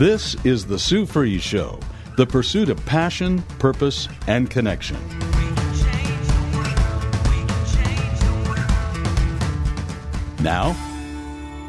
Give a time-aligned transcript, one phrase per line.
[0.00, 1.78] This is the Sue Fries Show,
[2.16, 4.96] the pursuit of passion, purpose, and connection.
[10.42, 10.72] Now,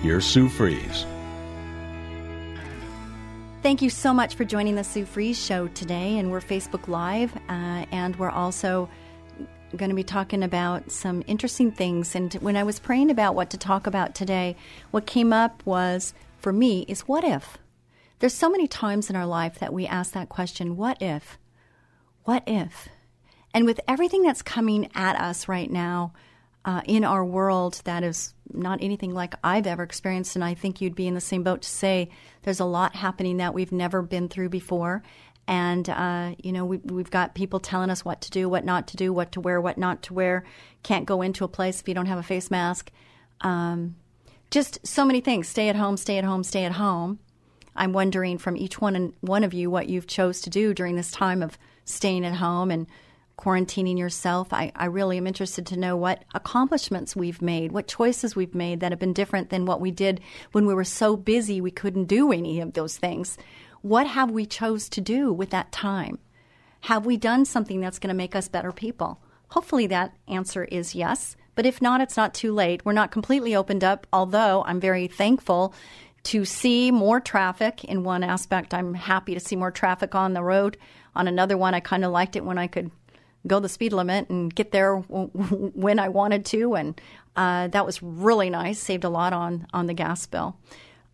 [0.01, 1.05] here's Sue Fries.
[3.63, 6.17] Thank you so much for joining the Sue Fries Show today.
[6.17, 8.87] And we're Facebook Live, uh, and we're also
[9.75, 12.15] going to be talking about some interesting things.
[12.15, 14.55] And when I was praying about what to talk about today,
[14.91, 17.57] what came up was, for me, is what if?
[18.21, 21.39] There's so many times in our life that we ask that question, what if?
[22.23, 22.87] What if?
[23.51, 26.13] And with everything that's coming at us right now
[26.63, 30.79] uh, in our world that is not anything like I've ever experienced, and I think
[30.79, 32.09] you'd be in the same boat to say
[32.43, 35.01] there's a lot happening that we've never been through before.
[35.47, 38.87] And, uh, you know, we, we've got people telling us what to do, what not
[38.89, 40.43] to do, what to wear, what not to wear.
[40.83, 42.91] Can't go into a place if you don't have a face mask.
[43.41, 43.95] Um,
[44.51, 45.47] just so many things.
[45.47, 47.17] Stay at home, stay at home, stay at home.
[47.75, 50.95] I'm wondering from each one and one of you what you've chose to do during
[50.95, 52.87] this time of staying at home and
[53.37, 54.53] quarantining yourself.
[54.53, 58.79] I, I really am interested to know what accomplishments we've made, what choices we've made
[58.79, 62.05] that have been different than what we did when we were so busy we couldn't
[62.05, 63.37] do any of those things.
[63.81, 66.19] What have we chose to do with that time?
[66.81, 69.19] Have we done something that's going to make us better people?
[69.49, 71.35] Hopefully that answer is yes.
[71.55, 72.85] But if not, it's not too late.
[72.85, 75.73] We're not completely opened up, although I'm very thankful
[76.23, 77.83] to see more traffic.
[77.83, 80.77] In one aspect, I'm happy to see more traffic on the road.
[81.15, 82.91] On another one, I kind of liked it when I could
[83.47, 87.01] go the speed limit and get there when I wanted to, and
[87.35, 88.79] uh, that was really nice.
[88.79, 90.57] Saved a lot on on the gas bill,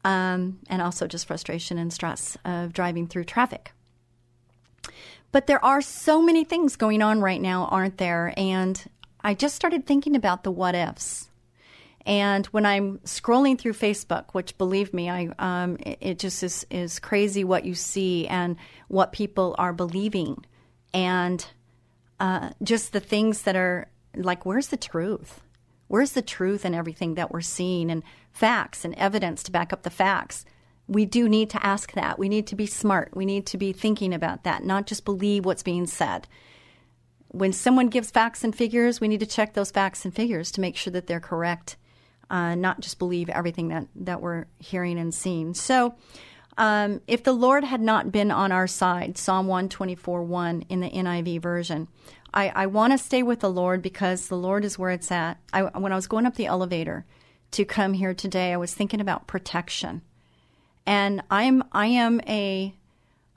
[0.04, 3.72] um, and also just frustration and stress of driving through traffic.
[5.31, 8.34] But there are so many things going on right now, aren't there?
[8.38, 8.84] And
[9.22, 11.30] I just started thinking about the what ifs.
[12.07, 16.66] And when I'm scrolling through Facebook, which believe me, I um, it, it, just is
[16.72, 18.56] is crazy what you see and
[18.88, 20.45] what people are believing,
[20.94, 21.45] and
[22.22, 25.41] uh, just the things that are like, where's the truth?
[25.90, 29.84] Where's the truth in everything that we're seeing and facts and evidence to back up
[29.84, 30.45] the facts?
[30.88, 32.18] We do need to ask that.
[32.18, 33.18] We need to be smart.
[33.18, 36.25] We need to be thinking about that, not just believe what's being said.
[37.28, 40.62] When someone gives facts and figures, we need to check those facts and figures to
[40.62, 41.75] make sure that they're correct
[42.30, 45.54] uh, not just believe everything that, that we're hearing and seeing.
[45.54, 45.96] So,
[46.58, 50.90] um, if the Lord had not been on our side, Psalm 124 1 in the
[50.90, 51.88] NIV version,
[52.34, 55.40] I, I want to stay with the Lord because the Lord is where it's at.
[55.54, 57.06] I, when I was going up the elevator
[57.52, 60.02] to come here today, I was thinking about protection.
[60.86, 62.74] And I'm I am a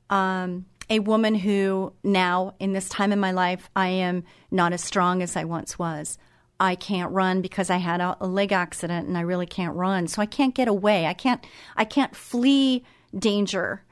[0.09, 4.83] um, a woman who now in this time in my life I am not as
[4.83, 6.19] strong as I once was.
[6.60, 10.06] I can't run because I had a, a, leg accident and I really can't run.
[10.06, 11.06] So I can't get away.
[11.06, 11.44] I can't
[11.75, 12.84] I can't flee
[13.19, 13.82] danger,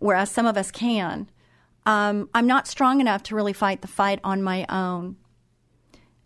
[0.00, 1.30] whereas some of us can.
[1.86, 5.16] Um, I'm not strong enough to really fight the fight on my own.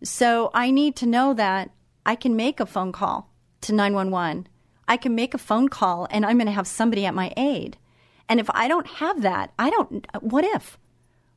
[0.03, 1.71] So I need to know that
[2.07, 4.49] I can make a phone call to 911.
[4.89, 7.77] I can make a phone call and I'm going to have somebody at my aid.
[8.27, 10.07] And if I don't have that, I don't.
[10.21, 10.79] What if?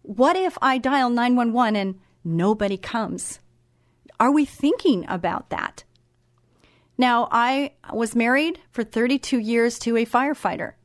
[0.04, 3.40] What if I dial 911 and nobody comes?
[4.24, 5.84] Are we thinking about that?
[6.98, 10.76] Now, I was married for 32 years to a firefighter,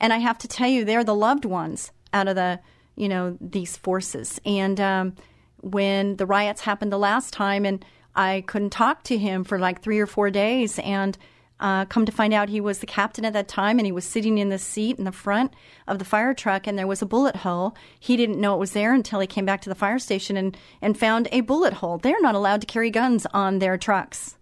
[0.00, 2.58] and I have to tell you, they're the loved ones out of the,
[2.96, 4.40] you know, these forces.
[4.44, 5.14] And um,
[5.58, 7.84] when the riots happened the last time, and
[8.16, 11.16] I couldn't talk to him for like three or four days, and
[11.60, 14.04] uh, come to find out, he was the captain at that time, and he was
[14.04, 15.52] sitting in the seat in the front
[15.86, 17.76] of the fire truck, and there was a bullet hole.
[17.98, 20.56] He didn't know it was there until he came back to the fire station and,
[20.80, 21.98] and found a bullet hole.
[21.98, 24.36] They're not allowed to carry guns on their trucks.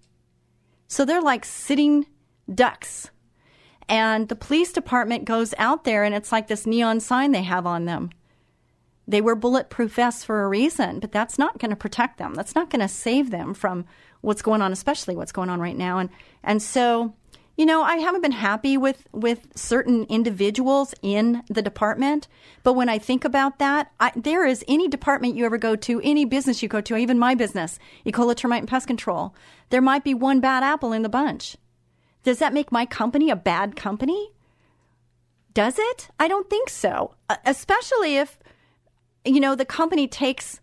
[0.86, 2.06] So they're like sitting
[2.52, 3.10] ducks.
[3.88, 7.66] And the police department goes out there, and it's like this neon sign they have
[7.66, 8.10] on them.
[9.08, 12.34] They wear bulletproof vests for a reason, but that's not going to protect them.
[12.34, 13.86] That's not going to save them from
[14.20, 15.98] what's going on, especially what's going on right now.
[15.98, 16.10] And
[16.44, 17.14] and so
[17.58, 22.28] You know, I haven't been happy with, with certain individuals in the department,
[22.62, 26.00] but when I think about that, I, there is any department you ever go to,
[26.04, 29.34] any business you go to, even my business, Ecola Termite and Pest Control,
[29.70, 31.56] there might be one bad apple in the bunch.
[32.22, 34.30] Does that make my company a bad company?
[35.52, 36.10] Does it?
[36.20, 37.16] I don't think so.
[37.28, 38.38] Uh, especially if,
[39.24, 40.60] you know, the company takes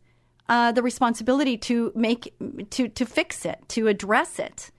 [0.48, 2.34] uh, the responsibility to make
[2.72, 4.72] to to fix it, to address it.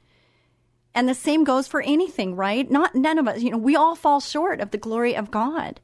[0.94, 2.70] And the same goes for anything, right?
[2.70, 5.80] Not none of us, you know, we all fall short of the glory of God.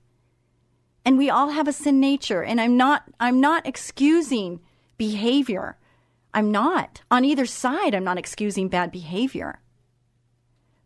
[1.05, 4.61] And we all have a sin nature, and I'm not I'm not excusing
[4.97, 5.77] behavior.
[6.33, 7.03] I'm not.
[7.11, 9.61] On either side, I'm not excusing bad behavior.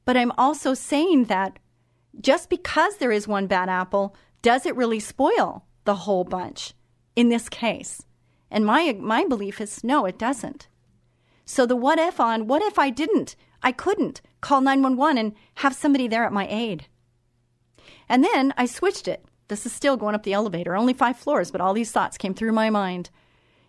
[0.05, 1.59] But I'm also saying that
[2.21, 6.73] just because there is one bad apple, does it really spoil the whole bunch
[7.17, 8.03] in this case?
[8.51, 10.69] And my my belief is no, it doesn't.
[11.45, 15.75] So the what if on what if I didn't I couldn't call 911 and have
[15.75, 16.87] somebody there at my aid.
[18.09, 19.25] And then I switched it.
[19.49, 22.35] This is still going up the elevator, only five floors, but all these thoughts came
[22.35, 23.11] through my mind.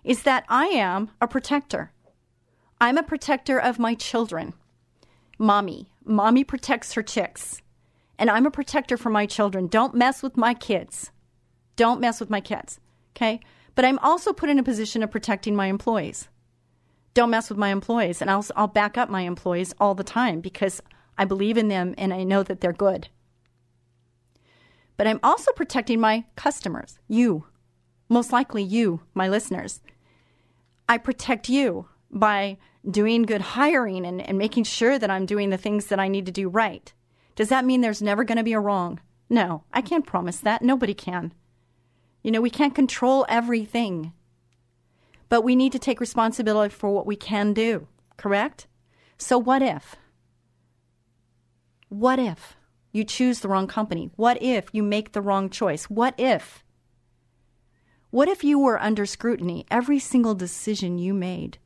[0.03, 1.91] Is that I am a protector.
[2.79, 4.53] I'm a protector of my children.
[5.37, 5.89] Mommy.
[6.05, 7.61] Mommy protects her chicks.
[8.19, 9.67] And I'm a protector for my children.
[9.67, 11.11] Don't mess with my kids.
[11.75, 12.79] Don't mess with my kids.
[13.17, 13.41] Okay?
[13.75, 16.29] But I'm also put in a position of protecting my employees
[17.17, 18.21] don't mess with my employees.
[18.21, 20.83] And I'll, I'll back up my employees all the time because
[21.17, 23.07] I believe in them and I know that they're good.
[24.97, 27.45] But I'm also protecting my customers, you,
[28.07, 29.81] most likely you, my listeners.
[30.87, 32.57] I protect you by
[32.89, 36.27] doing good hiring and, and making sure that I'm doing the things that I need
[36.27, 36.93] to do right.
[37.35, 38.99] Does that mean there's never going to be a wrong?
[39.27, 40.61] No, I can't promise that.
[40.61, 41.33] Nobody can.
[42.23, 44.13] You know, we can't control everything.
[45.29, 48.67] But we need to take responsibility for what we can do, correct?
[49.17, 49.95] So, what if?
[51.89, 52.55] What if
[52.91, 54.09] you choose the wrong company?
[54.15, 55.85] What if you make the wrong choice?
[55.85, 56.63] What if?
[58.09, 61.57] What if you were under scrutiny every single decision you made?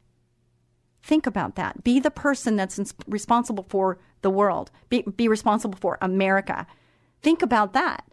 [1.04, 1.84] Think about that.
[1.84, 6.68] Be the person that's responsible for the world, be, be responsible for America.
[7.22, 8.06] Think about that.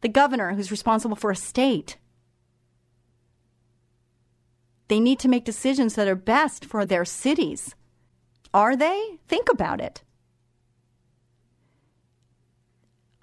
[0.00, 1.96] The governor who's responsible for a state.
[4.88, 7.74] They need to make decisions that are best for their cities.
[8.54, 9.18] Are they?
[9.26, 10.02] Think about it.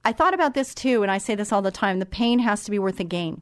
[0.06, 2.66] I thought about this too, and I say this all the time the pain has
[2.66, 3.42] to be worth the gain.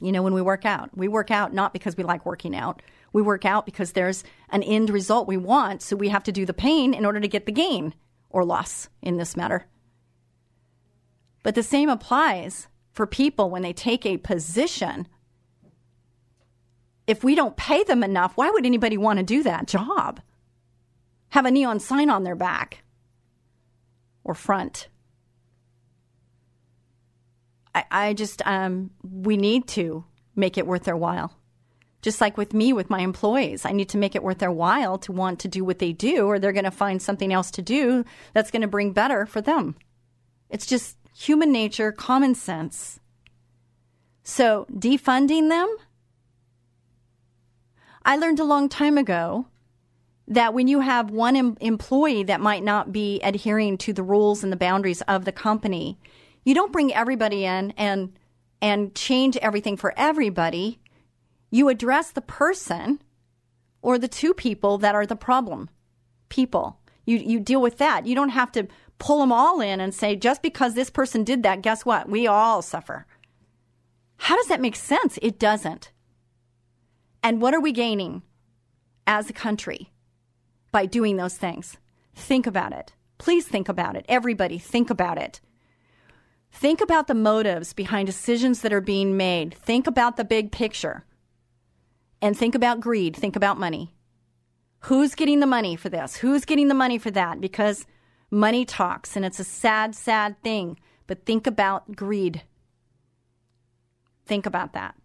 [0.00, 2.82] You know, when we work out, we work out not because we like working out.
[3.12, 6.44] We work out because there's an end result we want, so we have to do
[6.44, 7.94] the pain in order to get the gain
[8.28, 9.66] or loss in this matter.
[11.42, 15.08] But the same applies for people when they take a position
[17.06, 20.20] if we don't pay them enough, why would anybody want to do that job?
[21.30, 22.84] Have a neon sign on their back
[24.24, 24.88] or front.
[27.74, 30.04] I, I just, um, we need to
[30.36, 31.36] make it worth their while.
[32.02, 34.98] Just like with me, with my employees, I need to make it worth their while
[34.98, 37.62] to want to do what they do, or they're going to find something else to
[37.62, 39.76] do that's going to bring better for them.
[40.50, 43.00] It's just human nature, common sense.
[44.22, 45.74] So defunding them,
[48.04, 49.46] I learned a long time ago
[50.28, 54.42] that when you have one em- employee that might not be adhering to the rules
[54.42, 55.98] and the boundaries of the company,
[56.44, 58.12] you don't bring everybody in and
[58.60, 60.78] and change everything for everybody.
[61.50, 63.02] You address the person
[63.82, 65.68] or the two people that are the problem
[66.28, 66.78] people.
[67.04, 68.06] You you deal with that.
[68.06, 68.66] You don't have to
[68.98, 72.08] pull them all in and say just because this person did that, guess what?
[72.08, 73.06] We all suffer.
[74.16, 75.18] How does that make sense?
[75.20, 75.90] It doesn't.
[77.22, 78.22] And what are we gaining
[79.06, 79.90] as a country
[80.70, 81.76] by doing those things?
[82.14, 82.92] Think about it.
[83.18, 84.04] Please think about it.
[84.08, 85.40] Everybody, think about it.
[86.52, 89.54] Think about the motives behind decisions that are being made.
[89.54, 91.04] Think about the big picture.
[92.20, 93.16] And think about greed.
[93.16, 93.94] Think about money.
[94.80, 96.16] Who's getting the money for this?
[96.16, 97.40] Who's getting the money for that?
[97.40, 97.86] Because
[98.32, 100.78] money talks, and it's a sad, sad thing.
[101.06, 102.42] But think about greed.
[104.26, 104.96] Think about that.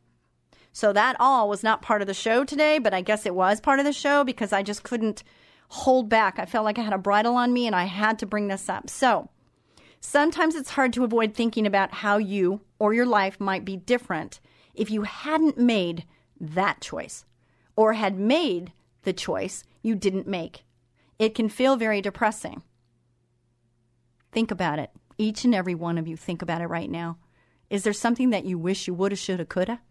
[0.71, 3.59] So that all was not part of the show today, but I guess it was
[3.59, 5.23] part of the show because I just couldn't
[5.69, 6.39] hold back.
[6.39, 8.69] I felt like I had a bridle on me and I had to bring this
[8.69, 8.89] up.
[8.89, 9.29] So
[9.99, 14.39] sometimes it's hard to avoid thinking about how you or your life might be different
[14.75, 16.05] if you hadn't made
[16.39, 17.25] that choice
[17.75, 20.63] or had made the choice you didn't make.
[21.17, 22.61] It can feel very depressing.
[24.37, 24.91] Think about it.
[25.17, 27.17] Each and every one of you, think about it right now.
[27.71, 29.81] Is there something that you wish you woulda, shoulda, coulda?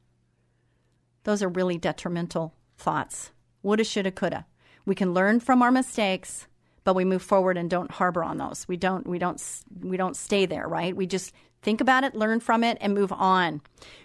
[1.24, 3.32] Those are really detrimental thoughts.
[3.64, 4.46] Woulda, shoulda, coulda.
[4.84, 6.46] We can learn from our mistakes,
[6.84, 8.68] but we move forward and don't harbor on those.
[8.68, 9.42] We don't we don't
[9.80, 10.94] we don't stay there, right?
[10.94, 13.62] We just think about it, learn from it and move on.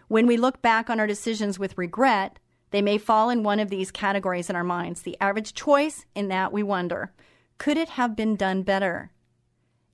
[0.07, 2.39] When we look back on our decisions with regret,
[2.71, 5.03] they may fall in one of these categories in our minds.
[5.03, 7.13] The average choice in that we wonder,
[7.59, 9.11] could it have been done better?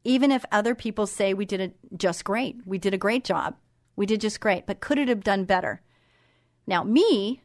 [0.07, 3.57] Even if other people say we did it just great, we did a great job,
[3.97, 5.81] we did just great, but could it have done better?
[6.65, 7.41] Now, me,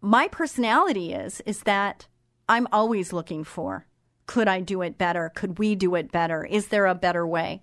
[0.00, 2.06] my personality is is that
[2.48, 3.86] I'm always looking for
[4.26, 5.30] could I do it better?
[5.34, 6.42] Could we do it better?
[6.46, 7.60] Is there a better way?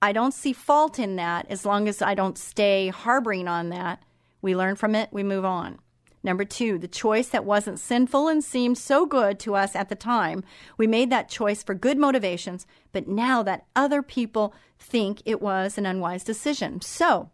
[0.00, 4.02] I don't see fault in that as long as I don't stay harboring on that.
[4.40, 5.78] We learn from it, we move on.
[6.26, 9.94] Number two, the choice that wasn't sinful and seemed so good to us at the
[9.94, 10.42] time.
[10.76, 15.78] We made that choice for good motivations, but now that other people think it was
[15.78, 16.80] an unwise decision.
[16.80, 17.30] So,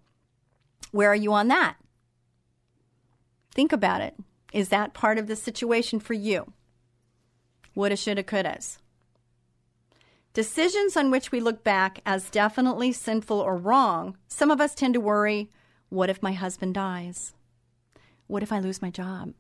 [0.91, 1.77] where are you on that?
[3.55, 4.15] Think about it.
[4.53, 6.53] Is that part of the situation for you?
[7.75, 8.77] Woulda, shoulda, couldas.
[10.35, 14.93] Decisions on which we look back as definitely sinful or wrong, some of us tend
[14.93, 15.51] to worry
[15.89, 17.33] what if my husband dies?
[18.27, 19.35] What if I lose my job?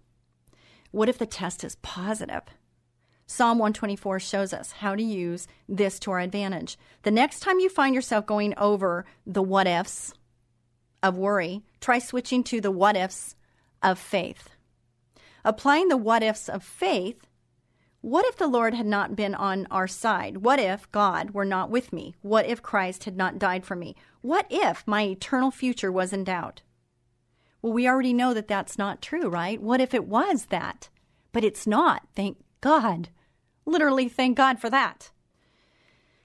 [0.90, 2.42] What if the test is positive?
[3.26, 6.76] Psalm 124 shows us how to use this to our advantage.
[7.02, 10.12] The next time you find yourself going over the what ifs
[11.02, 13.34] of worry, try switching to the what ifs
[13.82, 14.50] of faith.
[15.44, 17.26] Applying the what ifs of faith,
[18.02, 20.38] what if the Lord had not been on our side?
[20.38, 22.14] What if God were not with me?
[22.20, 23.94] What if Christ had not died for me?
[24.20, 26.62] What if my eternal future was in doubt?
[27.62, 29.62] Well, we already know that that's not true, right?
[29.62, 30.88] What if it was that?
[31.32, 32.02] But it's not.
[32.14, 33.08] Thank God.
[33.64, 35.10] Literally, thank God for that.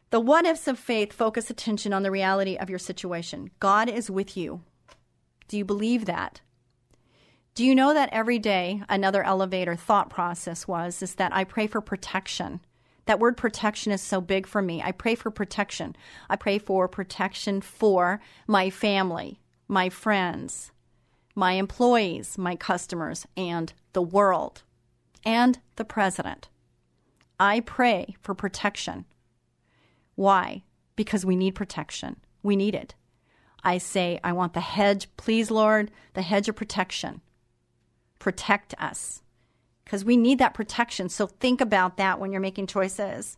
[0.10, 3.52] The what ifs of faith focus attention on the reality of your situation.
[3.60, 4.64] God is with you.
[5.48, 6.42] Do you believe that?
[7.54, 11.68] Do you know that every day another elevator thought process was is that I pray
[11.68, 12.62] for protection.
[13.06, 14.82] That word protection is so big for me.
[14.82, 15.96] I pray for protection.
[16.30, 20.72] I pray for protection for my family, my friends,
[21.38, 24.64] my employees, my customers, and the world,
[25.24, 26.50] and the president.
[27.40, 29.06] I pray for protection.
[30.16, 30.64] Why?
[30.96, 32.16] Because we need protection.
[32.42, 32.96] We need it.
[33.64, 37.22] I say, I want the hedge, please, Lord, the hedge of protection
[38.18, 39.22] protect us
[39.86, 41.08] because we need that protection.
[41.08, 43.38] So think about that when you're making choices.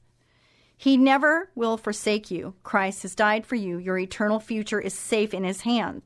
[0.78, 2.54] He never will forsake you.
[2.64, 3.78] Christ has died for you.
[3.78, 6.02] Your eternal future is safe in his hand.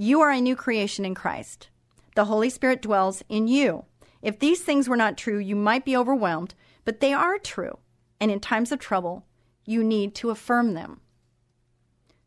[0.00, 1.70] You are a new creation in Christ.
[2.14, 3.84] The Holy Spirit dwells in you.
[4.22, 7.78] If these things were not true, you might be overwhelmed, but they are true.
[8.20, 9.26] And in times of trouble,
[9.64, 11.00] you need to affirm them.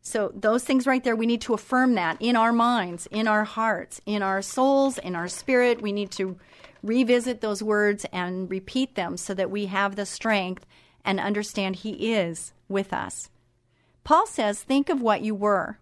[0.01, 3.45] So, those things right there, we need to affirm that in our minds, in our
[3.45, 5.81] hearts, in our souls, in our spirit.
[5.81, 6.37] We need to
[6.83, 10.65] revisit those words and repeat them so that we have the strength
[11.05, 13.29] and understand He is with us.
[14.03, 15.77] Paul says, Think of what you were.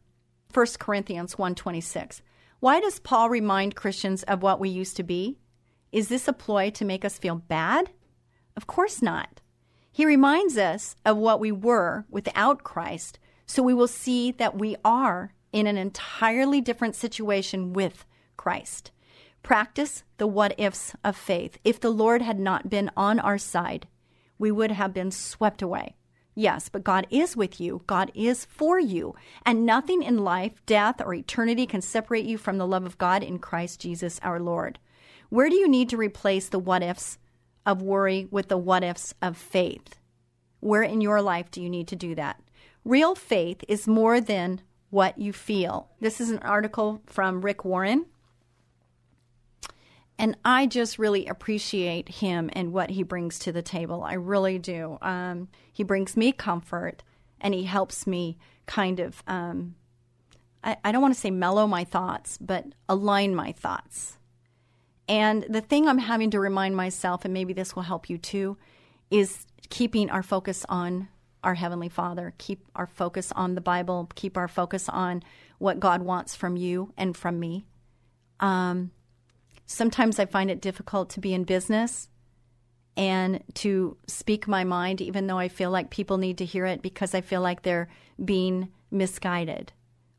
[0.52, 2.22] 1 Corinthians 1:26.
[2.60, 5.38] Why does Paul remind Christians of what we used to be?
[5.92, 7.92] Is this a ploy to make us feel bad?
[8.56, 9.42] Of course not.
[9.92, 14.76] He reminds us of what we were without Christ so we will see that we
[14.86, 18.06] are in an entirely different situation with
[18.38, 18.92] Christ.
[19.42, 21.58] Practice the what ifs of faith.
[21.64, 23.88] If the Lord had not been on our side,
[24.38, 25.96] we would have been swept away.
[26.40, 27.82] Yes, but God is with you.
[27.86, 29.14] God is for you.
[29.46, 33.24] And nothing in life, death, or eternity can separate you from the love of God
[33.24, 34.80] in Christ Jesus our Lord.
[35.28, 37.18] Where do you need to replace the what ifs
[37.66, 40.00] of worry with the what ifs of faith?
[40.62, 42.42] Where in your life do you need to do that?
[42.86, 45.90] Real faith is more than what you feel.
[46.00, 48.06] This is an article from Rick Warren.
[50.20, 54.04] And I just really appreciate him and what he brings to the table.
[54.04, 54.98] I really do.
[55.02, 57.04] Um, he brings me comfort
[57.40, 59.76] and he helps me kind of, um,
[60.62, 64.18] I, I don't want to say mellow my thoughts, but align my thoughts.
[65.08, 68.58] And the thing I'm having to remind myself, and maybe this will help you too,
[69.10, 71.08] is keeping our focus on
[71.46, 75.24] our Heavenly Father, keep our focus on the Bible, keep our focus on
[75.60, 77.66] what God wants from you and from me.
[78.42, 78.92] Um,
[79.70, 82.10] sometimes I find it difficult to be in business
[82.98, 86.82] and to speak my mind, even though I feel like people need to hear it
[86.82, 87.88] because I feel like they're
[88.24, 89.72] being misguided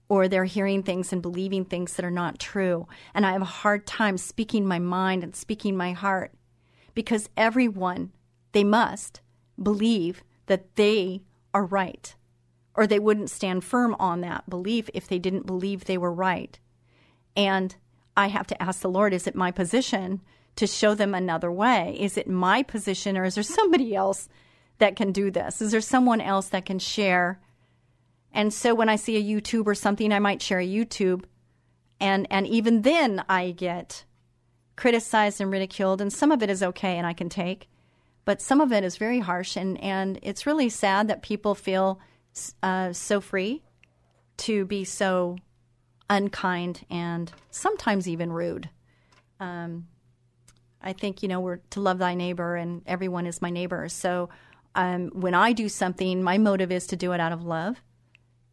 [0.08, 2.86] or they're hearing things and believing things that are not true.
[3.12, 6.32] And I have a hard time speaking my mind and speaking my heart
[6.94, 8.12] because everyone,
[8.52, 9.20] they must
[9.60, 12.14] believe that they are right,
[12.76, 16.58] or they wouldn't stand firm on that belief if they didn't believe they were right.
[17.36, 17.74] And
[18.20, 20.20] I have to ask the Lord, is it my position
[20.56, 21.96] to show them another way?
[21.98, 24.28] Is it my position, or is there somebody else
[24.76, 25.62] that can do this?
[25.62, 27.40] Is there someone else that can share?
[28.30, 31.24] And so when I see a YouTube or something, I might share a YouTube,
[31.98, 34.04] and and even then I get
[34.76, 37.68] criticized and ridiculed, and some of it is okay and I can take,
[38.26, 41.98] but some of it is very harsh, and and it's really sad that people feel
[42.62, 43.62] uh, so free
[44.36, 45.38] to be so
[46.10, 48.68] unkind and sometimes even rude.
[49.38, 49.86] Um,
[50.82, 53.88] I think you know we're to love thy neighbor, and everyone is my neighbor.
[53.88, 54.28] So
[54.74, 57.80] um, when I do something, my motive is to do it out of love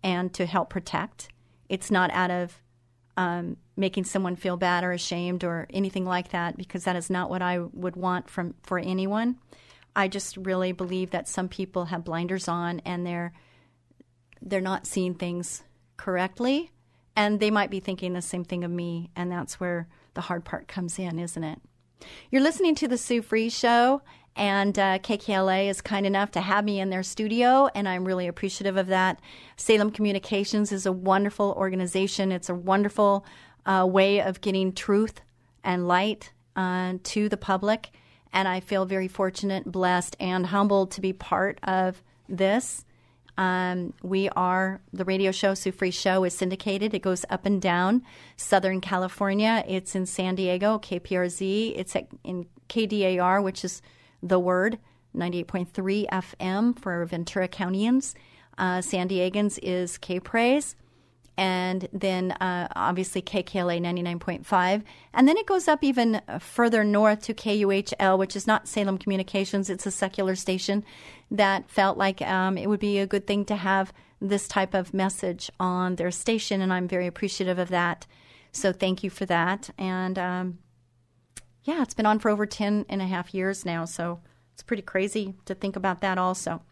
[0.04, 1.30] and to help protect.
[1.68, 2.62] It's not out of
[3.18, 7.30] um, making someone feel bad or ashamed or anything like that, because that is not
[7.30, 9.38] what I would want from for anyone.
[9.96, 13.34] I just really believe that some people have blinders on and they're
[14.40, 15.64] they're not seeing things
[15.98, 16.72] correctly,
[17.18, 20.46] and they might be thinking the same thing of me, and that's where the hard
[20.46, 21.60] part comes in, isn't it?
[22.30, 24.04] You're listening to the Sue Fries Show,
[24.36, 28.28] and uh, KKLA is kind enough to have me in their studio, and I'm really
[28.28, 29.20] appreciative of that.
[29.56, 32.32] Salem Communications is a wonderful organization.
[32.32, 33.26] It's a wonderful
[33.66, 35.22] uh, way of getting truth
[35.64, 37.90] and light uh, to the public,
[38.32, 42.86] and I feel very fortunate, blessed, and humbled to be part of this.
[43.38, 46.94] Um, we are the radio show, Sue Fries Show, is syndicated.
[46.94, 48.04] It goes up and down
[48.36, 49.64] Southern California.
[49.68, 51.74] It's in San Diego, KPRZ.
[51.78, 53.82] It's at, in KDAR, which is
[54.24, 54.80] the word
[55.16, 58.16] 98.3 FM for Ventura Countyans.
[58.58, 60.76] Uh, San Diegans is K Praise
[61.38, 64.84] and then uh, obviously KKLA 99.5.
[65.14, 69.70] And then it goes up even further north to KUHL, which is not Salem Communications,
[69.70, 70.84] it's a secular station
[71.30, 74.94] that felt like um, it would be a good thing to have this type of
[74.94, 78.08] message on their station, and I'm very appreciative of that.
[78.52, 79.70] So thank you for that.
[79.78, 80.58] And um,
[81.64, 84.22] yeah, it's been on for over 10 and a half years now, so
[84.54, 86.64] it's pretty crazy to think about that also.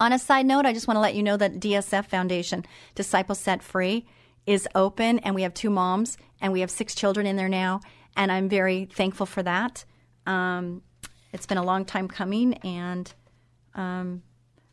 [0.00, 2.64] On a side note, I just want to let you know that DSF Foundation,
[2.94, 4.06] Disciple Set Free,
[4.46, 7.82] is open, and we have two moms, and we have six children in there now,
[8.16, 9.84] and I'm very thankful for that.
[10.24, 10.80] Um,
[11.34, 13.12] it's been a long time coming, and
[13.74, 14.22] um,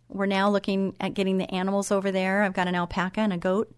[0.08, 2.44] we're now looking at getting the animals over there.
[2.44, 3.76] I've got an alpaca and a goat,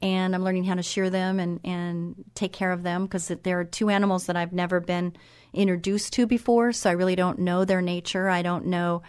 [0.00, 3.60] and I'm learning how to shear them and, and take care of them because there
[3.60, 5.14] are two animals that I've never been
[5.52, 8.30] introduced to before, so I really don't know their nature.
[8.30, 9.02] I don't know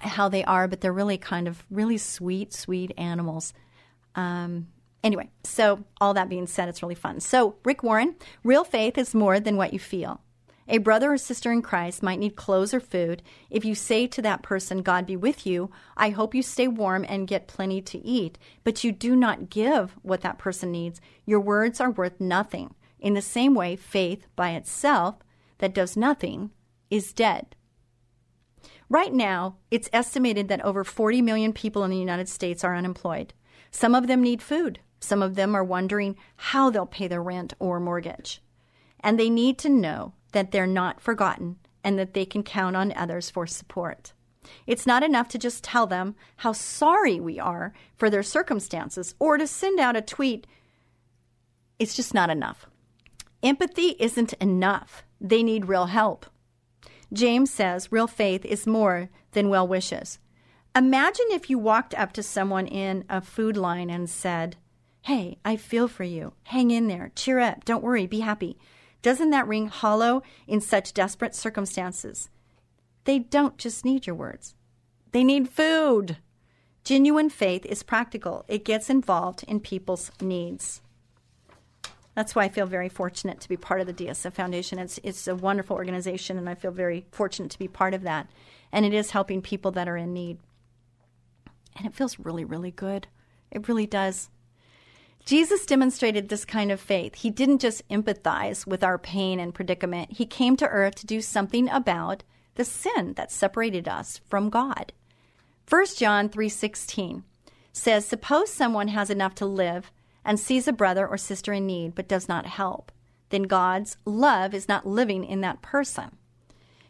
[0.00, 3.52] how they are, but they're really kind of really sweet, sweet animals.
[4.14, 4.68] Um,
[5.04, 7.20] anyway, so all that being said, it's really fun.
[7.20, 10.20] So, Rick Warren, real faith is more than what you feel.
[10.72, 13.22] A brother or sister in Christ might need clothes or food.
[13.50, 17.04] If you say to that person, God be with you, I hope you stay warm
[17.08, 21.40] and get plenty to eat, but you do not give what that person needs, your
[21.40, 22.74] words are worth nothing.
[23.00, 25.16] In the same way, faith by itself
[25.58, 26.50] that does nothing
[26.88, 27.56] is dead.
[28.90, 33.32] Right now, it's estimated that over 40 million people in the United States are unemployed.
[33.70, 34.80] Some of them need food.
[34.98, 38.42] Some of them are wondering how they'll pay their rent or mortgage.
[38.98, 42.92] And they need to know that they're not forgotten and that they can count on
[42.96, 44.12] others for support.
[44.66, 49.38] It's not enough to just tell them how sorry we are for their circumstances or
[49.38, 50.48] to send out a tweet.
[51.78, 52.66] It's just not enough.
[53.40, 55.04] Empathy isn't enough.
[55.20, 56.26] They need real help.
[57.12, 60.18] James says real faith is more than well wishes.
[60.76, 64.56] Imagine if you walked up to someone in a food line and said,
[65.02, 66.34] Hey, I feel for you.
[66.44, 67.10] Hang in there.
[67.16, 67.64] Cheer up.
[67.64, 68.06] Don't worry.
[68.06, 68.58] Be happy.
[69.02, 72.28] Doesn't that ring hollow in such desperate circumstances?
[73.04, 74.54] They don't just need your words,
[75.12, 76.18] they need food.
[76.82, 80.80] Genuine faith is practical, it gets involved in people's needs.
[82.14, 84.78] That's why I feel very fortunate to be part of the DSF Foundation.
[84.78, 88.28] It's, it's a wonderful organization, and I feel very fortunate to be part of that.
[88.72, 90.38] And it is helping people that are in need.
[91.76, 93.06] And it feels really, really good.
[93.50, 94.28] It really does.
[95.24, 97.14] Jesus demonstrated this kind of faith.
[97.16, 100.12] He didn't just empathize with our pain and predicament.
[100.12, 102.24] He came to earth to do something about
[102.56, 104.92] the sin that separated us from God.
[105.68, 107.22] 1 John 3:16
[107.72, 109.92] says, "Suppose someone has enough to live
[110.24, 112.92] and sees a brother or sister in need but does not help,
[113.30, 116.16] then God's love is not living in that person.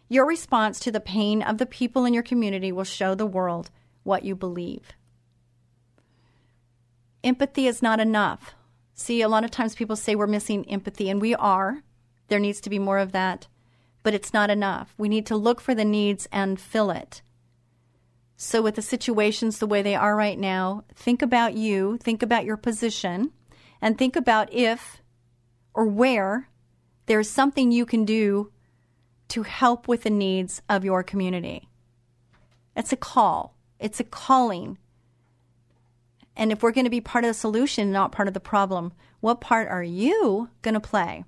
[0.09, 3.71] Your response to the pain of the people in your community will show the world
[4.03, 4.93] what you believe.
[7.23, 8.55] Empathy is not enough.
[8.95, 11.83] See, a lot of times people say we're missing empathy, and we are.
[12.29, 13.47] There needs to be more of that,
[14.03, 14.95] but it's not enough.
[14.99, 17.23] We need to look for the needs and fill it.
[18.43, 22.47] So, with the situations the way they are right now, think about you, think about
[22.47, 23.33] your position,
[23.83, 25.03] and think about if
[25.75, 26.49] or where
[27.05, 28.51] there's something you can do
[29.29, 31.69] to help with the needs of your community.
[32.75, 34.79] It's a call, it's a calling.
[36.35, 38.95] And if we're going to be part of the solution, not part of the problem,
[39.21, 41.27] what part are you going to play?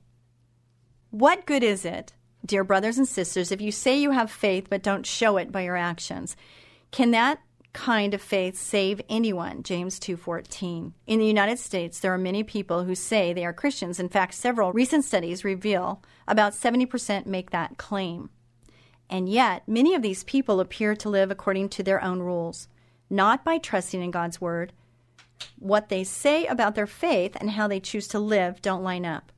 [1.10, 2.14] What good is it,
[2.46, 5.60] dear brothers and sisters, if you say you have faith but don't show it by
[5.60, 6.36] your actions?
[6.92, 7.40] Can that
[7.72, 9.62] kind of faith save anyone?
[9.62, 10.92] James 2:14.
[11.06, 13.98] In the United States, there are many people who say they are Christians.
[13.98, 18.28] In fact, several recent studies reveal about 70% make that claim.
[19.08, 22.68] And yet, many of these people appear to live according to their own rules,
[23.08, 24.74] not by trusting in God's word.
[25.58, 29.31] What they say about their faith and how they choose to live don't line up.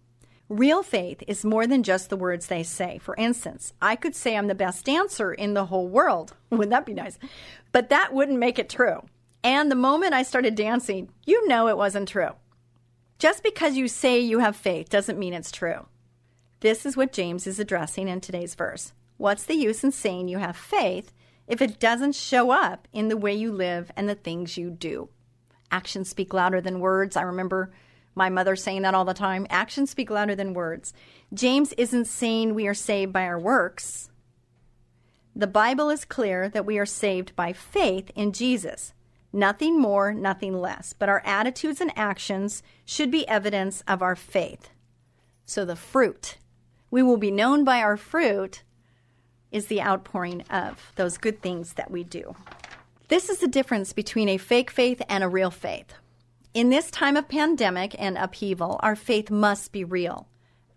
[0.54, 2.98] Real faith is more than just the words they say.
[2.98, 6.32] For instance, I could say I'm the best dancer in the whole world.
[6.50, 7.18] Wouldn't that be nice?
[7.72, 9.02] But that wouldn't make it true.
[9.42, 12.30] And the moment I started dancing, you know it wasn't true.
[13.18, 15.88] Just because you say you have faith doesn't mean it's true.
[16.60, 18.92] This is what James is addressing in today's verse.
[19.16, 21.12] What's the use in saying you have faith
[21.48, 25.08] if it doesn't show up in the way you live and the things you do?
[25.72, 27.16] Actions speak louder than words.
[27.16, 27.72] I remember
[28.14, 29.46] my mother saying that all the time.
[29.50, 30.92] Actions speak louder than words.
[31.32, 34.10] James isn't saying we are saved by our works.
[35.34, 38.92] The Bible is clear that we are saved by faith in Jesus.
[39.32, 40.92] Nothing more, nothing less.
[40.92, 44.70] But our attitudes and actions should be evidence of our faith.
[45.44, 46.38] So the fruit.
[46.90, 48.62] We will be known by our fruit
[49.50, 52.36] is the outpouring of those good things that we do.
[53.08, 55.94] This is the difference between a fake faith and a real faith.
[56.54, 60.28] In this time of pandemic and upheaval, our faith must be real.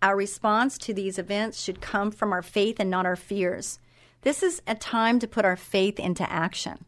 [0.02, 3.78] Our response to these events should come from our faith and not our fears.
[4.22, 6.84] This is a time to put our faith into action.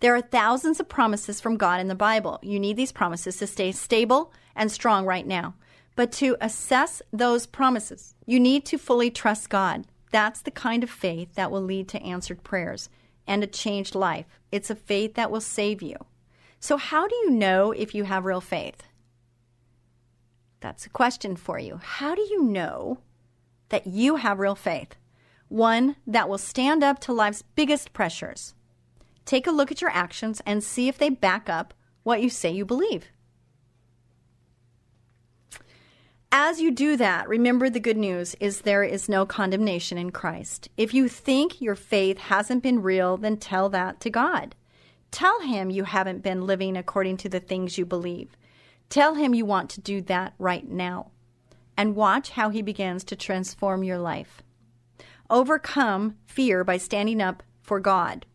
[0.00, 2.40] There are thousands of promises from God in the Bible.
[2.42, 5.54] You need these promises to stay stable and strong right now.
[5.94, 9.86] But to assess those promises, you need to fully trust God.
[10.10, 12.88] That's the kind of faith that will lead to answered prayers
[13.28, 14.40] and a changed life.
[14.50, 15.98] It's a faith that will save you.
[16.60, 18.82] So, how do you know if you have real faith?
[20.60, 21.80] That's a question for you.
[21.82, 22.98] How do you know
[23.68, 24.96] that you have real faith?
[25.48, 28.54] One that will stand up to life's biggest pressures.
[29.24, 32.50] Take a look at your actions and see if they back up what you say
[32.50, 33.06] you believe.
[36.30, 40.68] As you do that, remember the good news is there is no condemnation in Christ.
[40.76, 44.54] If you think your faith hasn't been real, then tell that to God.
[45.10, 48.36] Tell him you haven't been living according to the things you believe.
[48.88, 51.10] Tell him you want to do that right now.
[51.76, 54.42] And watch how he begins to transform your life.
[55.30, 58.26] Overcome fear by standing up for God.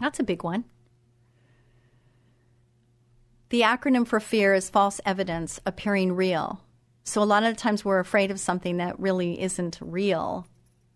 [0.00, 0.64] That's a big one.
[3.50, 6.60] The acronym for fear is false evidence appearing real.
[7.04, 10.46] So a lot of times we're afraid of something that really isn't real.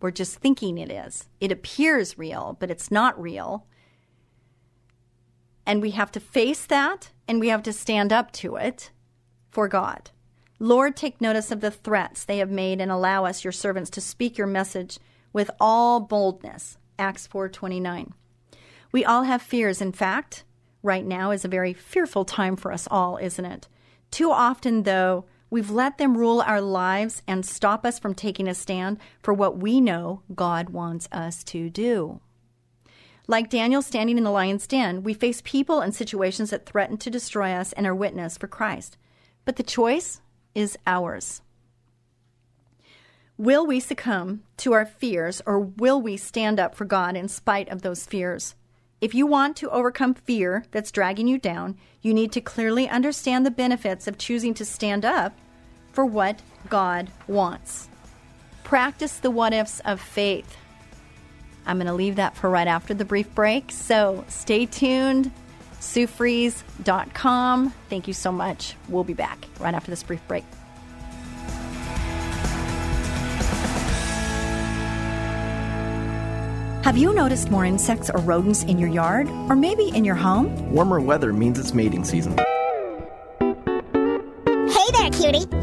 [0.01, 1.29] We're just thinking it is.
[1.41, 3.67] It appears real, but it's not real.
[5.69, 8.91] And we have to face that and we have to stand up to it
[9.51, 10.11] for God.
[10.59, 14.01] Lord, take notice of the threats they have made and allow us, your servants, to
[14.01, 14.99] speak your message
[15.33, 16.79] with all boldness.
[16.99, 18.15] Acts 4:29.
[18.93, 19.83] We all have fears.
[19.83, 20.43] In fact,
[20.83, 23.69] right now is a very fearful time for us all, isn't it?
[24.11, 28.55] Too often, though, we've let them rule our lives and stop us from taking a
[28.55, 32.21] stand for what we know God wants us to do.
[33.31, 37.11] Like Daniel standing in the lion's den, we face people and situations that threaten to
[37.11, 38.97] destroy us and our witness for Christ.
[39.45, 40.23] But the choice
[40.55, 41.43] is ours.
[43.37, 47.69] Will we succumb to our fears or will we stand up for God in spite
[47.69, 48.55] of those fears?
[48.99, 53.45] If you want to overcome fear that's dragging you down, you need to clearly understand
[53.45, 55.35] the benefits of choosing to stand up
[55.93, 57.91] for what God wants.
[58.65, 60.57] Practice the what ifs of faith.
[61.69, 63.71] I'm going to leave that for right after the brief break.
[63.71, 65.31] So stay tuned.
[65.81, 67.73] SueFries.com.
[67.89, 68.75] Thank you so much.
[68.89, 70.45] We'll be back right after this brief break.
[76.85, 79.29] Have you noticed more insects or rodents in your yard?
[79.51, 80.73] Or maybe in your home?
[80.73, 82.35] Warmer weather means it's mating season.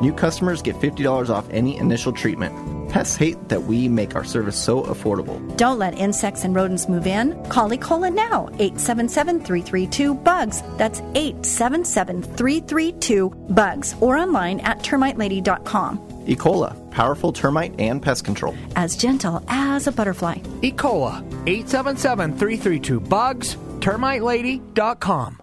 [0.00, 2.54] New customers get $50 off any initial treatment.
[2.88, 5.38] Pests hate that we make our service so affordable.
[5.56, 7.34] Don't let insects and rodents move in.
[7.48, 10.62] Call Ecola now, 877 332 BUGS.
[10.78, 15.98] That's 877 332 BUGS or online at termitelady.com.
[16.26, 18.54] Ecola, powerful termite and pest control.
[18.76, 20.36] As gentle as a butterfly.
[20.62, 25.42] Ecola, 877 332 BUGS, termitelady.com.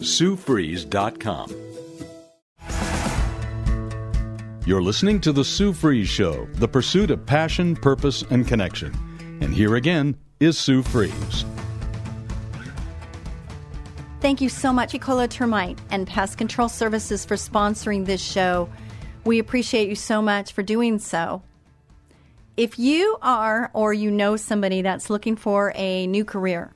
[0.00, 1.54] SueFries.com.
[4.66, 8.94] You're listening to The Sue Fries Show, the pursuit of passion, purpose, and connection.
[9.40, 11.44] And here again is Sue Fries.
[14.20, 18.68] Thank you so much, Ecola Termite and Pest Control Services, for sponsoring this show.
[19.24, 21.42] We appreciate you so much for doing so.
[22.56, 26.70] If you are or you know somebody that's looking for a new career,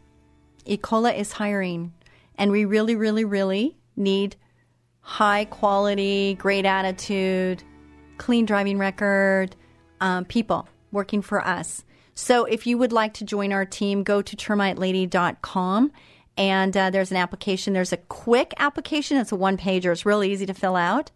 [0.67, 1.93] Ecola is hiring,
[2.37, 4.37] and we really, really, really need
[5.01, 7.63] high quality, great attitude,
[8.19, 9.55] clean driving record
[10.01, 11.85] um, people working for us.
[12.15, 15.93] So if you would like to join our team, go to termitelady.com
[16.37, 17.75] and uh, there's an application.
[17.75, 19.19] There's a quick application.
[19.19, 19.93] It's a one pager.
[19.93, 21.11] It's really easy to fill out.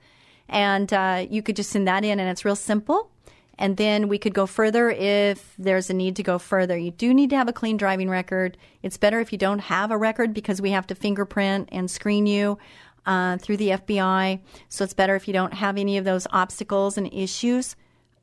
[0.49, 3.11] And uh, you could just send that in, and it's real simple.
[3.59, 6.79] And then we could go further if there's a need to go further.
[6.79, 8.57] You do need to have a clean driving record.
[8.83, 12.27] It's better if you don't have a record because we have to fingerprint and screen
[12.27, 12.59] you
[13.05, 14.39] uh, through the FBI.
[14.69, 17.75] So it's better if you don't have any of those obstacles and issues.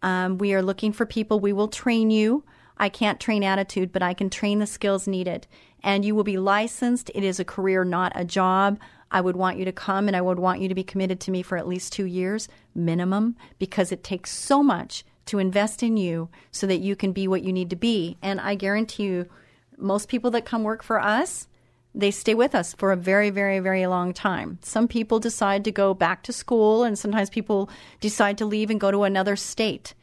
[0.01, 1.39] Um, we are looking for people.
[1.41, 2.45] We will train you.
[2.77, 5.47] I can't train attitude, but I can train the skills needed.
[5.83, 7.11] And you will be licensed.
[7.13, 8.79] It is a career, not a job.
[9.11, 11.31] I would want you to come and I would want you to be committed to
[11.31, 15.97] me for at least two years minimum because it takes so much to invest in
[15.97, 18.17] you so that you can be what you need to be.
[18.21, 19.29] And I guarantee you,
[19.77, 21.47] most people that come work for us,
[21.93, 24.59] they stay with us for a very, very, very long time.
[24.61, 27.69] Some people decide to go back to school, and sometimes people
[28.01, 29.93] decide to leave and go to another state.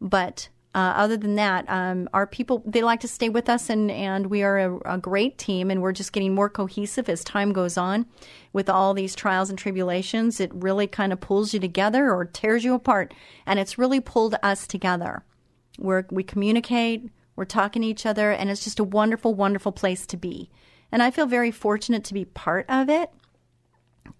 [0.00, 3.90] But uh, other than that, um, our people they like to stay with us, and
[3.90, 7.52] and we are a, a, great team, and we're just getting more cohesive as time
[7.52, 8.06] goes on.
[8.52, 12.62] With all these trials and tribulations, it really kind of pulls you together or tears
[12.62, 13.12] you apart,
[13.46, 15.24] and it's really pulled us together.
[15.76, 20.06] Where we communicate, we're talking to each other, and it's just a wonderful, wonderful place
[20.06, 20.50] to be.
[20.92, 23.10] And I feel very fortunate to be part of it,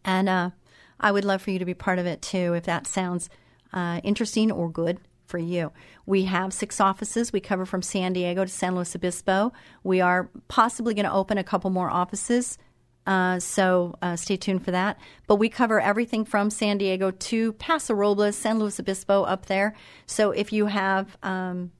[0.05, 0.51] and uh,
[0.99, 3.31] I would love for you to be part of it too, if that sounds
[3.73, 4.99] uh, interesting or good
[5.31, 5.73] for you.
[6.05, 7.33] We have six offices.
[7.33, 9.53] We cover from San Diego to San Luis Obispo.
[9.85, 12.59] We are possibly going to open a couple more offices.
[13.07, 14.99] Uh, so uh, stay tuned for that.
[15.27, 19.75] But we cover everything from San Diego to Paso Robles, San Luis Obispo up there.
[20.07, 21.73] So if you have um,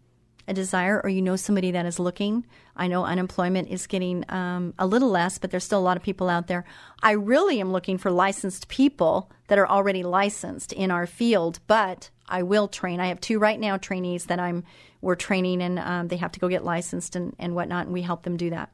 [0.49, 4.75] a desire or you know somebody that is looking, I know unemployment is getting um,
[4.79, 6.65] a little less, but there's still a lot of people out there.
[7.03, 12.11] I really am looking for licensed people that are already licensed in our field, but
[12.31, 13.01] I will train.
[13.01, 14.65] I have two right now trainees that I'm
[15.01, 18.03] we're training, and um, they have to go get licensed and, and whatnot, and we
[18.03, 18.71] help them do that.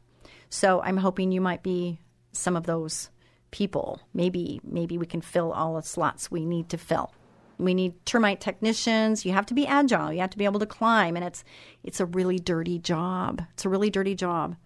[0.51, 1.99] So I'm hoping you might be
[2.33, 3.11] some of those
[3.51, 4.01] people.
[4.13, 7.13] Maybe maybe we can fill all the slots we need to fill.
[7.59, 9.25] We need termite technicians.
[9.25, 10.13] You have to be agile.
[10.13, 11.45] You have to be able to climb, and it's
[11.83, 13.43] it's a really dirty job.
[13.55, 14.57] It's a really dirty job.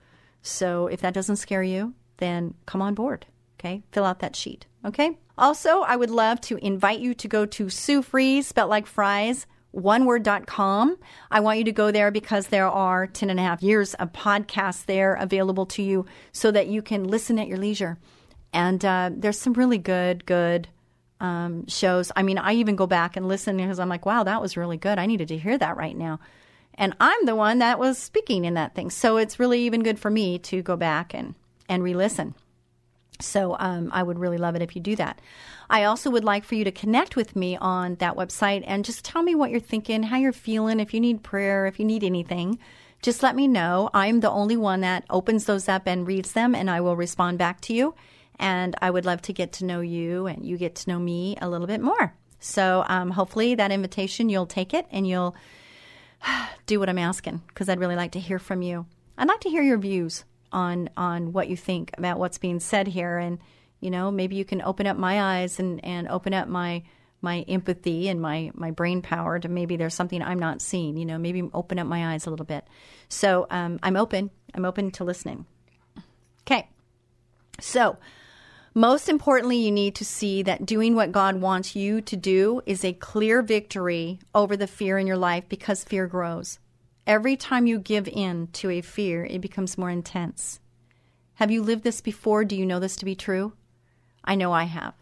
[0.43, 3.27] So if that doesn't scare you, then come on board.
[3.59, 4.67] Okay, fill out that sheet.
[4.85, 5.19] Okay.
[5.41, 9.47] Also, I would love to invite you to go to Sue Fries, spelled like fries,
[9.75, 10.99] oneword.com.
[11.31, 14.13] I want you to go there because there are 10 and a half years of
[14.13, 17.97] podcasts there available to you so that you can listen at your leisure.
[18.53, 20.69] And uh, there's some really good, good
[21.21, 22.13] um, shows.
[22.15, 24.77] I mean, I even go back and listen because I'm like, wow, that was really
[24.77, 24.99] good.
[24.99, 26.21] I needed to hear that right now.
[26.75, 28.91] And I'm the one that was speaking in that thing.
[28.91, 31.35] So it's really even good for me to go back and,
[31.67, 32.35] and re listen.
[33.21, 35.21] So um, I would really love it if you do that.
[35.69, 39.05] I also would like for you to connect with me on that website and just
[39.05, 42.05] tell me what you're thinking, how you're feeling, if you need prayer, if you need
[42.05, 42.59] anything.
[43.03, 43.89] just let me know.
[43.95, 47.39] I'm the only one that opens those up and reads them, and I will respond
[47.39, 47.95] back to you.
[48.39, 51.37] And I would love to get to know you and you get to know me
[51.41, 52.15] a little bit more.
[52.41, 55.35] So um, hopefully, that invitation, you'll take it and you'll
[56.67, 58.87] do what I'm asking because I'd really like to hear from you.
[59.17, 62.89] I'd like to hear your views on on what you think about what's being said
[62.89, 63.39] here, and
[63.81, 66.83] you know maybe you can open up my eyes and and open up my
[67.23, 70.97] my empathy and my my brain power to maybe there's something I'm not seeing.
[70.97, 72.65] You know, maybe open up my eyes a little bit.
[73.09, 74.31] So um, I'm open.
[74.55, 75.47] I'm open to listening.
[76.43, 76.69] Okay.
[77.61, 77.99] So
[78.75, 82.85] most importantly, you need to see that doing what God wants you to do is
[82.85, 86.59] a clear victory over the fear in your life because fear grows.
[87.07, 90.61] Every time you give in to a fear, it becomes more intense.
[91.35, 92.45] Have you lived this before?
[92.45, 93.55] Do you know this to be true?
[94.25, 94.95] I know I have.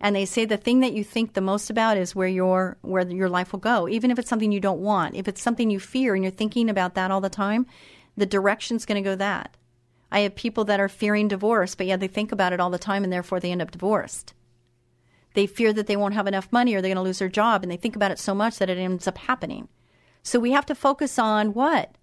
[0.00, 3.08] And they say the thing that you think the most about is where your where
[3.08, 5.14] your life will go, even if it's something you don't want.
[5.14, 7.66] If it's something you fear and you're thinking about that all the time,
[8.16, 9.56] the direction's going to go that.
[10.10, 12.78] I have people that are fearing divorce, but yet they think about it all the
[12.78, 14.34] time and therefore they end up divorced.
[15.34, 17.62] They fear that they won't have enough money or they're going to lose their job
[17.62, 19.68] and they think about it so much that it ends up happening.
[20.24, 21.96] So we have to focus on what?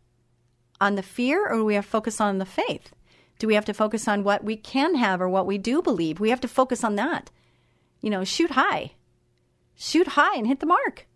[0.79, 2.93] On the fear or we have to focus on the faith?
[3.39, 6.19] Do we have to focus on what we can have or what we do believe?
[6.19, 7.31] We have to focus on that.
[7.99, 8.91] You know, shoot high.
[9.75, 11.07] Shoot high and hit the mark.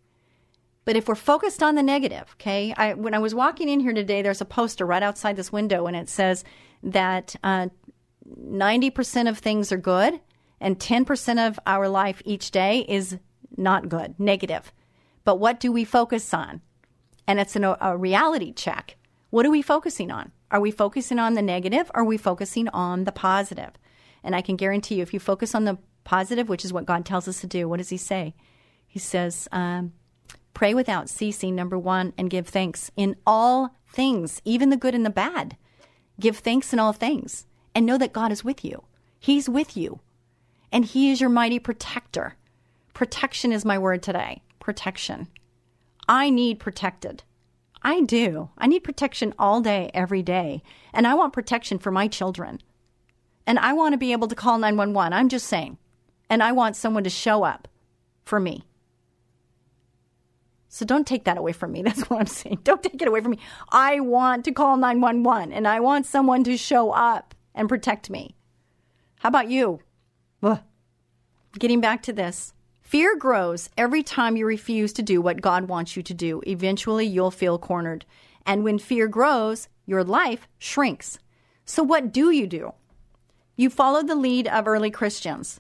[0.84, 3.94] But if we're focused on the negative, okay, I, when I was walking in here
[3.94, 6.44] today, there's a poster right outside this window, and it says
[6.84, 7.68] that uh,
[8.28, 10.20] 90% of things are good
[10.60, 13.18] and 10% of our life each day is
[13.58, 14.72] not good, negative.
[15.24, 16.62] But what do we focus on?
[17.28, 18.98] And it's an, a reality check.
[19.30, 20.32] What are we focusing on?
[20.52, 21.92] Are we focusing on the negative?
[21.94, 23.72] Or are we focusing on the positive?
[24.24, 27.06] And I can guarantee you, if you focus on the positive, which is what God
[27.06, 28.34] tells us to do, what does He say?
[28.88, 29.94] He says, um,
[30.54, 35.06] pray without ceasing, number one, and give thanks in all things, even the good and
[35.06, 35.58] the bad.
[36.20, 38.84] Give thanks in all things and know that God is with you.
[39.20, 40.00] He's with you.
[40.72, 42.36] And He is your mighty protector.
[42.94, 44.42] Protection is my word today.
[44.60, 45.28] Protection.
[46.08, 47.24] I need protected.
[47.82, 48.50] I do.
[48.58, 50.64] I need protection all day, every day.
[50.94, 52.62] And I want protection for my children.
[53.46, 55.14] And I want to be able to call 911.
[55.14, 55.78] I'm just saying.
[56.30, 57.68] And I want someone to show up
[58.24, 58.66] for me.
[60.68, 61.82] So don't take that away from me.
[61.84, 62.62] That's what I'm saying.
[62.64, 63.40] Don't take it away from me.
[63.72, 68.36] I want to call 911 and I want someone to show up and protect me.
[69.20, 69.80] How about you?
[70.42, 70.60] Ugh.
[71.58, 72.55] Getting back to this.
[72.86, 76.44] Fear grows every time you refuse to do what God wants you to do.
[76.46, 78.06] Eventually, you'll feel cornered.
[78.46, 81.18] And when fear grows, your life shrinks.
[81.66, 82.74] So, what do you do?
[83.56, 85.60] You follow the lead of early Christians.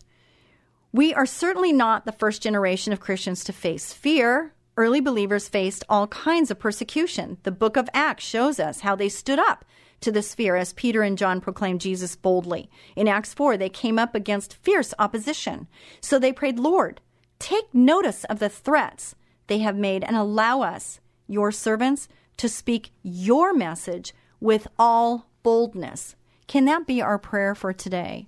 [0.94, 5.84] We are certainly not the first generation of Christians to face fear, early believers faced
[5.90, 7.38] all kinds of persecution.
[7.42, 9.66] The book of Acts shows us how they stood up
[10.02, 12.70] to this fear as Peter and John proclaimed Jesus boldly.
[12.96, 15.68] In Acts 4, they came up against fierce opposition.
[16.02, 17.02] So they prayed, Lord,
[17.40, 19.16] take notice of the threats
[19.48, 26.16] they have made and allow us, your servants, to speak your message with all boldness.
[26.48, 28.28] Can that be our prayer for today?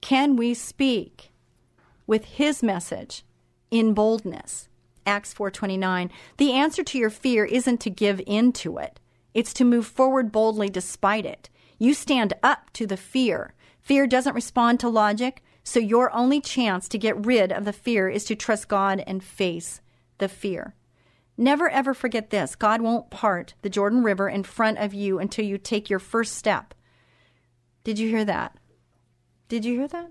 [0.00, 1.30] Can we speak
[2.06, 3.24] with his message
[3.70, 4.68] in boldness?
[5.06, 6.10] Acts 4:29.
[6.36, 9.00] The answer to your fear isn't to give in to it.
[9.32, 11.48] It's to move forward boldly despite it.
[11.78, 13.54] You stand up to the fear.
[13.80, 18.08] Fear doesn't respond to logic, so your only chance to get rid of the fear
[18.08, 19.80] is to trust God and face
[20.18, 20.74] the fear.
[21.38, 25.44] Never ever forget this God won't part the Jordan River in front of you until
[25.44, 26.74] you take your first step.
[27.84, 28.56] Did you hear that?
[29.48, 30.10] Did you hear that?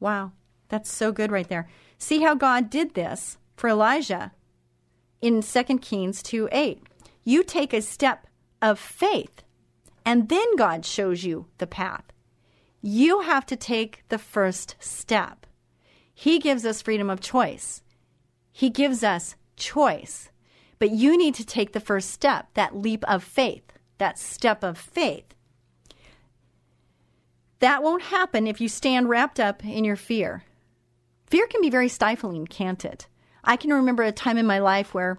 [0.00, 0.32] Wow,
[0.68, 1.68] that's so good right there.
[1.96, 4.32] See how God did this for Elijah
[5.20, 6.82] in 2 Kings 2 8.
[7.22, 8.26] You take a step
[8.60, 9.44] of faith,
[10.04, 12.11] and then God shows you the path.
[12.82, 15.46] You have to take the first step.
[16.12, 17.82] He gives us freedom of choice.
[18.50, 20.30] He gives us choice.
[20.80, 23.62] But you need to take the first step, that leap of faith,
[23.98, 25.32] that step of faith.
[27.60, 30.42] That won't happen if you stand wrapped up in your fear.
[31.26, 33.06] Fear can be very stifling, can't it?
[33.44, 35.18] I can remember a time in my life where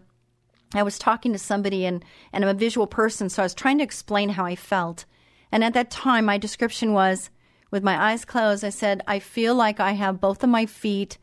[0.74, 3.78] I was talking to somebody and, and I'm a visual person, so I was trying
[3.78, 5.06] to explain how I felt.
[5.50, 7.30] And at that time, my description was
[7.74, 11.18] with my eyes closed, I said, I feel like I have both of my feet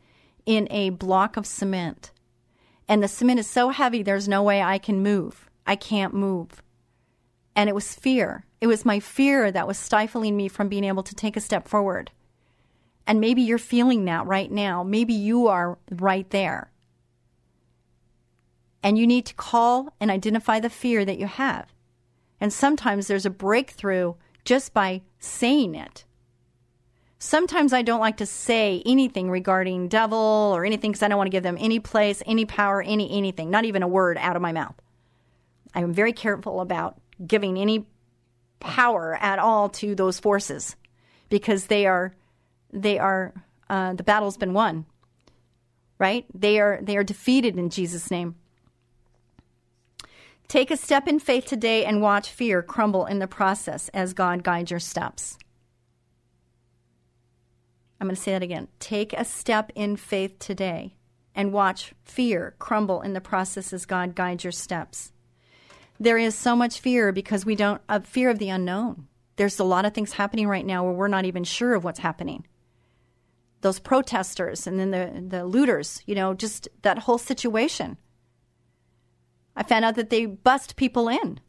[0.45, 2.11] in a block of cement.
[2.89, 5.49] And the cement is so heavy, there's no way I can move.
[5.65, 6.61] I can't move.
[7.55, 8.43] And it was fear.
[8.59, 11.69] It was my fear that was stifling me from being able to take a step
[11.69, 12.11] forward.
[13.07, 14.83] And maybe you're feeling that right now.
[14.83, 16.69] Maybe you are right there.
[18.83, 21.71] And you need to call and identify the fear that you have.
[22.41, 26.03] And sometimes there's a breakthrough just by saying it.
[27.23, 31.27] Sometimes I don't like to say anything regarding devil or anything because I don't want
[31.27, 34.41] to give them any place, any power, any anything, not even a word out of
[34.41, 34.73] my mouth.
[35.75, 37.85] I am very careful about giving any
[38.59, 40.75] power at all to those forces
[41.29, 42.15] because they are
[42.73, 43.35] they are
[43.69, 44.87] uh, the battle's been won
[45.99, 46.25] right?
[46.33, 48.33] They are they are defeated in jesus name.
[50.47, 54.43] Take a step in faith today and watch fear crumble in the process as god
[54.43, 55.37] guides your steps
[58.01, 60.97] i'm going to say that again take a step in faith today
[61.33, 65.13] and watch fear crumble in the process as god guides your steps
[66.01, 69.07] there is so much fear because we don't uh, fear of the unknown.
[69.35, 71.99] There's a lot of things happening right now where we're not even sure of what's
[71.99, 72.47] happening.
[73.61, 77.97] Those protesters and then the the looters, you know, just that whole situation.
[79.55, 81.39] I found out that they bust people in.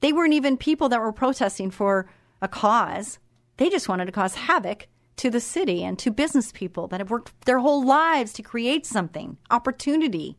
[0.00, 2.10] They weren't even people that were protesting for
[2.42, 3.20] a cause.
[3.56, 7.10] They just wanted to cause havoc to the city and to business people that have
[7.10, 10.36] worked their whole lives to create something, opportunity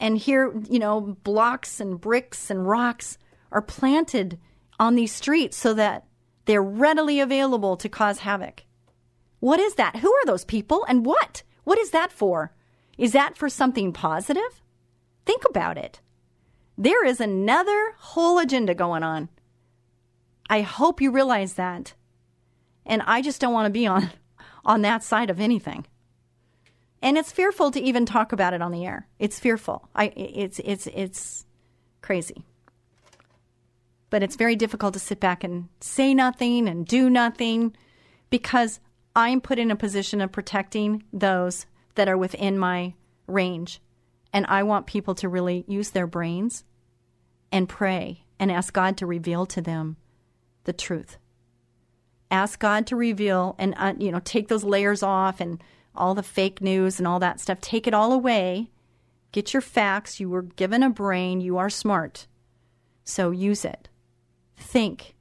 [0.00, 3.18] and here, you know, blocks and bricks and rocks
[3.50, 4.38] are planted
[4.78, 6.06] on these streets so that
[6.44, 8.64] they're readily available to cause havoc.
[9.40, 9.96] What is that?
[9.96, 11.42] Who are those people and what?
[11.64, 12.52] What is that for?
[12.96, 14.62] Is that for something positive?
[15.24, 16.00] Think about it.
[16.76, 19.28] There is another whole agenda going on.
[20.48, 21.94] I hope you realize that.
[22.88, 24.10] And I just don't want to be on
[24.64, 25.86] on that side of anything
[27.00, 29.06] and it's fearful to even talk about it on the air.
[29.18, 29.88] It's fearful.
[29.94, 31.46] I it's it's it's
[32.00, 32.44] crazy.
[34.10, 37.76] But it's very difficult to sit back and say nothing and do nothing
[38.30, 38.80] because
[39.14, 42.94] I'm put in a position of protecting those that are within my
[43.26, 43.80] range.
[44.32, 46.64] And I want people to really use their brains
[47.52, 49.96] and pray and ask God to reveal to them
[50.64, 51.18] the truth.
[52.30, 55.62] Ask God to reveal and uh, you know take those layers off and
[55.94, 57.60] all the fake news and all that stuff.
[57.60, 58.70] Take it all away.
[59.32, 60.20] Get your facts.
[60.20, 61.40] You were given a brain.
[61.40, 62.26] You are smart.
[63.04, 63.88] So use it.
[64.56, 65.14] Think.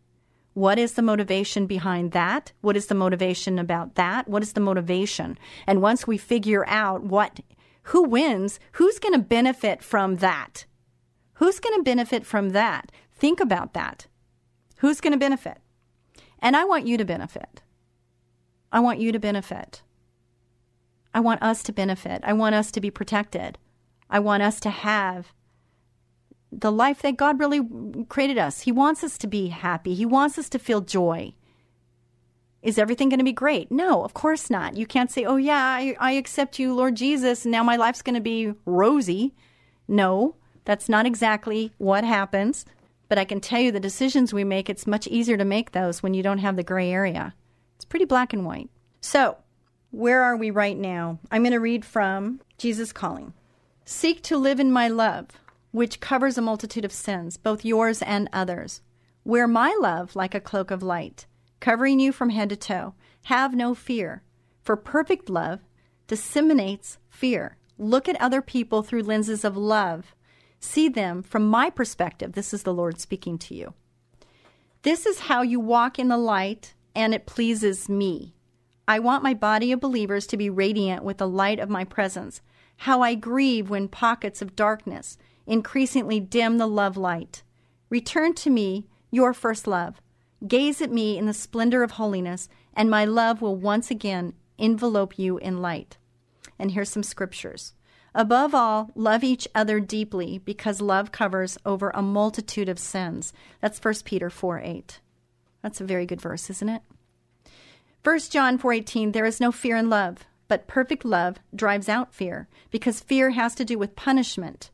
[0.54, 2.52] What is the motivation behind that?
[2.62, 4.28] What is the motivation about that?
[4.28, 5.38] What is the motivation?
[5.68, 7.40] And once we figure out what
[7.84, 10.66] who wins, who's going to benefit from that?
[11.36, 12.92] Who's going to benefit from that?
[13.14, 14.08] Think about that.
[14.78, 15.60] Who's going to benefit?
[16.40, 17.62] And I want you to benefit.
[18.72, 19.82] I want you to benefit.
[21.14, 22.22] I want us to benefit.
[22.24, 23.58] I want us to be protected.
[24.10, 25.34] I want us to have
[26.52, 27.62] the life that God really
[28.08, 28.62] created us.
[28.62, 29.94] He wants us to be happy.
[29.94, 31.34] He wants us to feel joy.
[32.62, 33.72] Is everything going to be great?
[33.72, 34.78] No, of course not.
[34.78, 38.02] You can't say, oh, yeah, I, I accept you, Lord Jesus, and now my life's
[38.02, 39.34] going to be rosy.
[39.88, 40.36] No,
[40.66, 42.66] that's not exactly what happens.
[43.08, 46.04] But I can tell you the decisions we make, it's much easier to make those
[46.04, 47.34] when you don't have the gray area.
[47.76, 48.70] It's pretty black and white.
[49.02, 49.38] So,
[49.92, 51.20] where are we right now?
[51.32, 53.34] I'm going to read from Jesus Calling.
[53.86, 55.28] Seek to live in my love,
[55.72, 58.82] which covers a multitude of sins, both yours and others.
[59.24, 61.26] Wear my love like a cloak of light,
[61.60, 62.96] covering you from head to toe.
[63.26, 64.24] Have no fear,
[64.62, 65.62] for perfect love
[66.08, 67.58] disseminates fear.
[67.78, 70.16] Look at other people through lenses of love.
[70.68, 72.34] See them from my perspective.
[72.34, 73.74] This is the Lord speaking to you.
[74.82, 78.36] This is how you walk in the light, and it pleases me.
[78.86, 82.42] I want my body of believers to be radiant with the light of my presence.
[82.76, 87.44] How I grieve when pockets of darkness increasingly dim the love light.
[87.90, 90.02] Return to me your first love.
[90.46, 95.18] Gaze at me in the splendor of holiness, and my love will once again envelope
[95.18, 95.98] you in light.
[96.60, 97.74] And here's some scriptures.
[98.18, 103.32] Above all, love each other deeply because love covers over a multitude of sins.
[103.62, 105.00] That's 1 Peter 4 8.
[105.62, 106.82] That's a very good verse, isn't it?
[108.04, 112.48] 1 John 4:18 There is no fear in love, but perfect love drives out fear,
[112.72, 114.72] because fear has to do with punishment.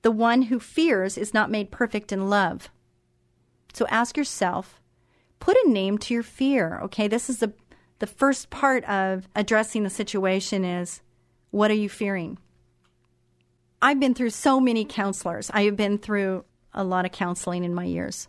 [0.00, 2.70] The one who fears is not made perfect in love.
[3.74, 4.80] So ask yourself,
[5.40, 6.80] put a name to your fear.
[6.84, 7.52] Okay, this is the
[7.98, 11.02] the first part of addressing the situation is
[11.50, 12.38] what are you fearing?
[13.82, 15.50] I've been through so many counselors.
[15.52, 18.28] I have been through a lot of counseling in my years.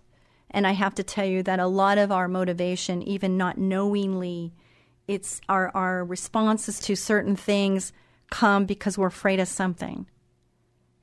[0.49, 4.51] And I have to tell you that a lot of our motivation, even not knowingly,
[5.07, 7.93] it's our, our responses to certain things
[8.31, 10.07] come because we're afraid of something.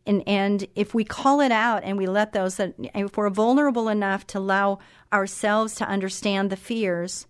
[0.04, 3.88] And, and if we call it out and we let those that if we're vulnerable
[3.88, 4.80] enough to allow
[5.12, 7.28] ourselves to understand the fears,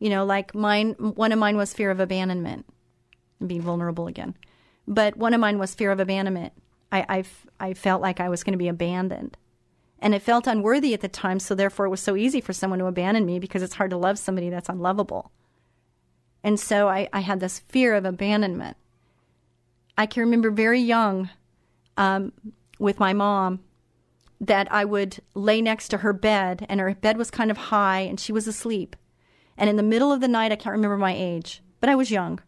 [0.00, 2.66] you know, like mine, one of mine was fear of abandonment,
[3.46, 4.34] being vulnerable again.
[4.86, 6.52] But one of mine was fear of abandonment.
[6.92, 7.24] I, I,
[7.68, 9.36] I felt like I was going to be abandoned
[9.98, 12.78] And it felt unworthy at the time, so therefore it was so easy for someone
[12.80, 15.32] to abandon me because it's hard to love somebody that's unlovable.
[16.44, 18.76] And so I, I had this fear of abandonment.
[19.96, 21.30] I can remember very young
[21.96, 22.32] um,
[22.78, 23.60] with my mom
[24.40, 28.00] that I would lay next to her bed, and her bed was kind of high,
[28.00, 28.94] and she was asleep.
[29.56, 32.10] And in the middle of the night, I can't remember my age, but I was
[32.10, 32.40] young.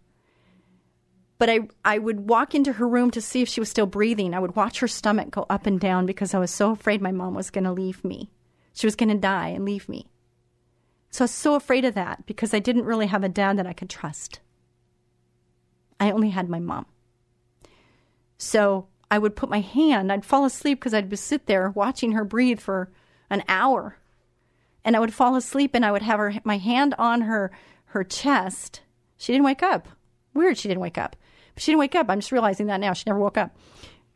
[1.38, 4.34] But I, I would walk into her room to see if she was still breathing.
[4.34, 7.12] I would watch her stomach go up and down because I was so afraid my
[7.12, 8.30] mom was going to leave me.
[8.72, 10.08] She was going to die and leave me.
[11.10, 13.66] So I was so afraid of that because I didn't really have a dad that
[13.66, 14.40] I could trust.
[16.00, 16.86] I only had my mom.
[18.36, 22.24] So I would put my hand, I'd fall asleep because I'd sit there watching her
[22.24, 22.90] breathe for
[23.30, 23.98] an hour.
[24.84, 27.50] And I would fall asleep and I would have her my hand on her
[27.86, 28.82] her chest.
[29.16, 29.88] She didn't wake up.
[30.34, 31.16] Weird she didn't wake up.
[31.58, 32.08] She didn't wake up.
[32.08, 32.92] I'm just realizing that now.
[32.92, 33.56] She never woke up.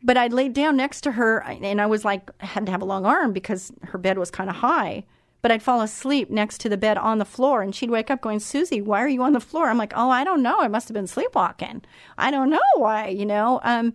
[0.01, 2.81] But I laid down next to her and I was like I had to have
[2.81, 5.05] a long arm because her bed was kind of high.
[5.41, 8.21] But I'd fall asleep next to the bed on the floor and she'd wake up
[8.21, 9.67] going, Susie, why are you on the floor?
[9.67, 10.59] I'm like, oh, I don't know.
[10.59, 11.83] I must have been sleepwalking.
[12.17, 13.59] I don't know why, you know.
[13.63, 13.93] Um,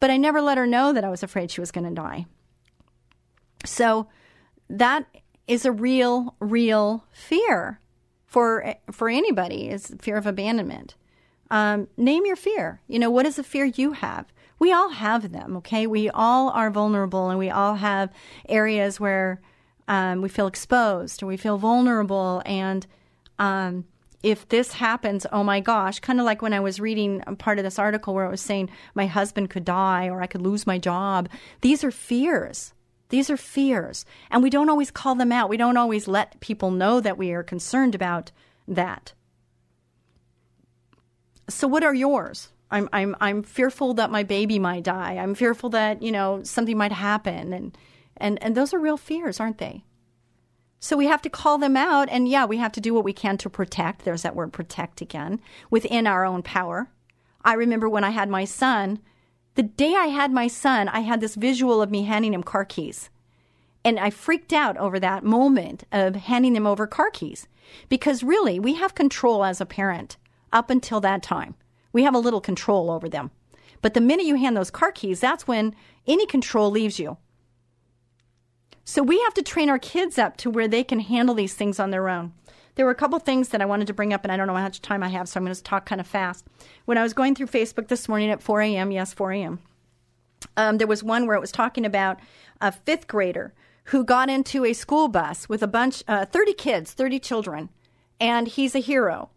[0.00, 2.26] but I never let her know that I was afraid she was going to die.
[3.64, 4.08] So
[4.68, 5.06] that
[5.46, 7.80] is a real, real fear
[8.26, 10.94] for for anybody is fear of abandonment.
[11.50, 12.80] Um, name your fear.
[12.88, 14.26] You know what is the fear you have?
[14.58, 15.56] We all have them.
[15.58, 18.12] Okay, we all are vulnerable, and we all have
[18.48, 19.40] areas where
[19.86, 22.86] um, we feel exposed or we feel vulnerable, and
[23.38, 23.84] um,
[24.22, 27.64] if this happens, oh my gosh, kind of like when I was reading part of
[27.64, 30.78] this article where it was saying my husband could die or I could lose my
[30.78, 31.28] job.
[31.60, 32.74] These are fears.
[33.10, 34.04] These are fears.
[34.30, 35.48] And we don't always call them out.
[35.48, 38.32] We don't always let people know that we are concerned about
[38.66, 39.12] that.
[41.48, 42.48] So, what are yours?
[42.70, 45.16] I'm, I'm, I'm fearful that my baby might die.
[45.16, 47.52] I'm fearful that, you know, something might happen.
[47.52, 47.78] And,
[48.16, 49.84] and, and those are real fears, aren't they?
[50.80, 52.08] So we have to call them out.
[52.10, 54.04] And yeah, we have to do what we can to protect.
[54.04, 55.40] There's that word protect again
[55.70, 56.88] within our own power.
[57.44, 59.00] I remember when I had my son,
[59.54, 62.64] the day I had my son, I had this visual of me handing him car
[62.64, 63.10] keys.
[63.84, 67.48] And I freaked out over that moment of handing him over car keys
[67.88, 70.16] because really we have control as a parent
[70.52, 71.54] up until that time.
[71.92, 73.30] We have a little control over them.
[73.80, 75.74] But the minute you hand those car keys, that's when
[76.06, 77.16] any control leaves you.
[78.84, 81.78] So we have to train our kids up to where they can handle these things
[81.78, 82.32] on their own.
[82.74, 84.54] There were a couple things that I wanted to bring up, and I don't know
[84.54, 86.46] how much time I have, so I'm going to talk kind of fast.
[86.84, 89.60] When I was going through Facebook this morning at 4 a.m., yes, 4 a.m.,
[90.56, 92.18] um, there was one where it was talking about
[92.60, 93.52] a fifth grader
[93.84, 97.68] who got into a school bus with a bunch, uh, 30 kids, 30 children,
[98.20, 99.30] and he's a hero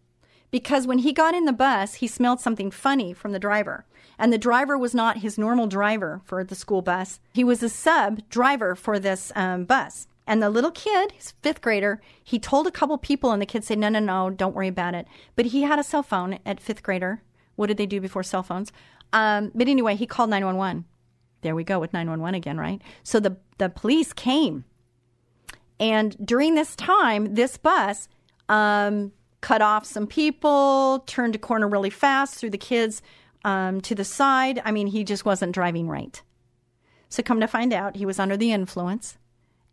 [0.52, 3.86] because when he got in the bus, he smelled something funny from the driver.
[4.20, 7.20] And the driver was not his normal driver for the school bus.
[7.34, 10.08] He was a sub driver for this um, bus.
[10.28, 13.68] And the little kid, his fifth grader, he told a couple people, and the kids
[13.68, 15.08] said, No, no, no, don't worry about it.
[15.36, 17.24] But he had a cell phone at fifth grader.
[17.56, 18.72] What did they do before cell phones?
[19.14, 20.86] Um, but anyway, he called 911.
[21.41, 22.82] There we go with 911 again, right?
[23.04, 24.66] So the, the police came.
[25.80, 28.08] And during this time, this bus
[28.47, 29.12] um,
[29.42, 33.02] cut off some people, turned a corner really fast, threw the kids
[33.44, 34.62] um, to the side.
[34.64, 36.22] I mean, he just wasn't driving right.
[37.10, 39.18] So, come to find out, he was under the influence.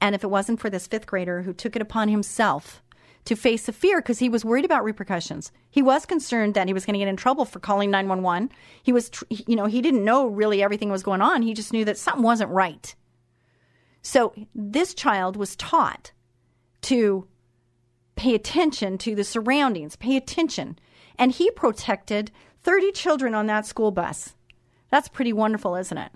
[0.00, 2.82] And if it wasn't for this fifth grader who took it upon himself
[3.24, 6.74] to face the fear because he was worried about repercussions, he was concerned that he
[6.74, 8.50] was going to get in trouble for calling 911.
[8.82, 11.42] He was, you know, he didn't know really everything was going on.
[11.42, 12.94] He just knew that something wasn't right.
[14.02, 16.12] So, this child was taught
[16.82, 17.26] to
[18.18, 20.78] pay attention to the surroundings, pay attention.
[21.18, 22.30] And he protected
[22.64, 24.34] 30 children on that school bus.
[24.90, 26.12] That's pretty wonderful, isn't it?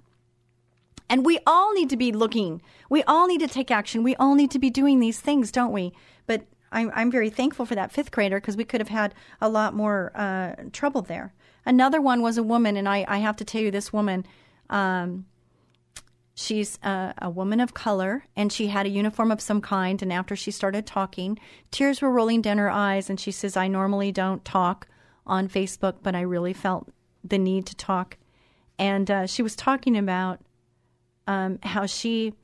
[1.08, 2.60] And we all need to be looking.
[2.90, 4.02] We all need to take action.
[4.02, 5.92] We all need to be doing these things, don't we?
[6.26, 9.48] But I'm, I'm very thankful for that fifth grader because we could have had a
[9.48, 11.34] lot more uh, trouble there.
[11.64, 14.26] Another one was a woman, and I, I have to tell you, this woman,
[14.70, 15.26] um,
[16.34, 20.00] She's a, a, woman of color, and she had a uniform of some kind.
[20.00, 21.38] And after she started talking,
[21.70, 23.10] tears were rolling down her eyes.
[23.10, 24.88] And she says, I normally don't talk
[25.26, 26.90] on Facebook, but I really felt
[27.22, 28.16] the need to talk.
[28.78, 30.40] And uh, she was talking about
[31.26, 32.34] um, how she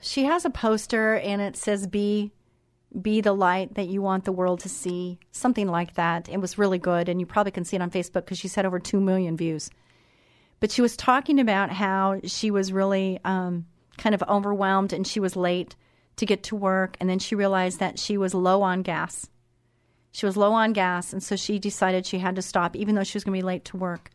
[0.00, 2.32] she has a poster, and it says, "Be
[3.00, 6.28] be the light that you want the world to see," something like that.
[6.28, 8.66] It was really good, and you probably can see it on Facebook because she's had
[8.66, 9.70] over two million views.
[10.60, 13.66] But she was talking about how she was really um,
[13.98, 15.76] kind of overwhelmed and she was late
[16.16, 16.96] to get to work.
[17.00, 19.28] And then she realized that she was low on gas.
[20.12, 21.12] She was low on gas.
[21.12, 23.46] And so she decided she had to stop, even though she was going to be
[23.46, 24.10] late to work.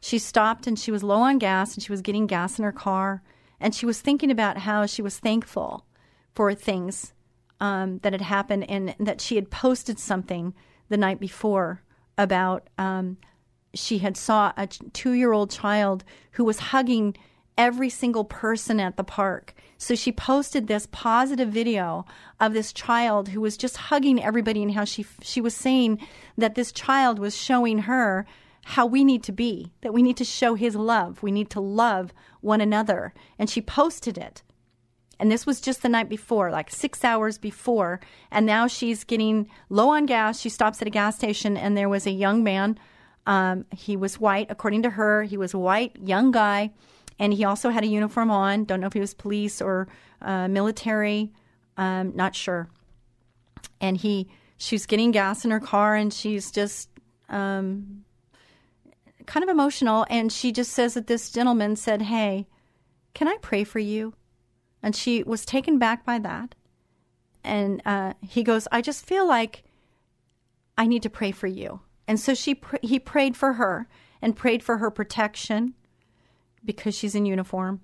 [0.00, 2.72] She stopped and she was low on gas and she was getting gas in her
[2.72, 3.22] car.
[3.60, 5.86] and she was thinking about how she was thankful
[6.34, 7.14] for things
[7.60, 10.52] um, that had happened and that she had posted something
[10.88, 11.80] the night before
[12.18, 13.16] about um,
[13.74, 17.16] she had saw a two year old child who was hugging
[17.56, 19.54] every single person at the park.
[19.78, 22.04] So she posted this positive video
[22.40, 25.98] of this child who was just hugging everybody and how she she was saying
[26.38, 28.26] that this child was showing her
[28.64, 31.22] how we need to be, that we need to show his love.
[31.22, 33.12] We need to love one another.
[33.38, 34.42] And she posted it.
[35.18, 38.00] And this was just the night before, like six hours before.
[38.30, 40.40] And now she's getting low on gas.
[40.40, 42.78] She stops at a gas station, and there was a young man.
[43.26, 45.22] Um, he was white, according to her.
[45.22, 46.72] He was a white, young guy.
[47.18, 48.64] And he also had a uniform on.
[48.64, 49.88] Don't know if he was police or
[50.20, 51.32] uh, military.
[51.76, 52.68] Um, not sure.
[53.80, 56.88] And he, she's getting gas in her car, and she's just
[57.28, 58.04] um,
[59.26, 60.06] kind of emotional.
[60.10, 62.46] And she just says that this gentleman said, Hey,
[63.14, 64.14] can I pray for you?
[64.82, 66.54] And she was taken back by that.
[67.42, 69.62] And uh, he goes, I just feel like
[70.76, 71.80] I need to pray for you.
[72.06, 73.88] And so she pr- he prayed for her
[74.20, 75.74] and prayed for her protection
[76.64, 77.80] because she's in uniform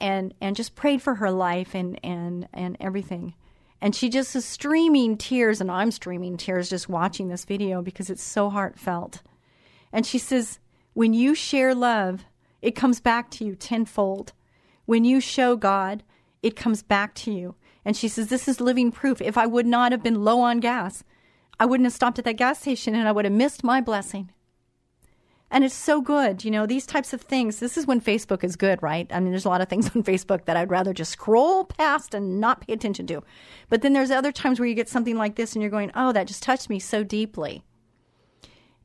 [0.00, 3.34] and and just prayed for her life and and and everything.
[3.80, 8.10] And she just is streaming tears and I'm streaming tears just watching this video because
[8.10, 9.22] it's so heartfelt.
[9.92, 10.60] And she says,
[10.94, 12.24] when you share love,
[12.60, 14.32] it comes back to you tenfold.
[14.84, 16.02] When you show God,
[16.42, 17.54] it comes back to you.
[17.84, 19.20] And she says, This is living proof.
[19.20, 21.02] If I would not have been low on gas,
[21.62, 24.32] I wouldn't have stopped at that gas station and I would have missed my blessing.
[25.48, 27.60] And it's so good, you know, these types of things.
[27.60, 29.06] This is when Facebook is good, right?
[29.12, 32.14] I mean, there's a lot of things on Facebook that I'd rather just scroll past
[32.14, 33.22] and not pay attention to.
[33.68, 36.10] But then there's other times where you get something like this and you're going, oh,
[36.10, 37.62] that just touched me so deeply.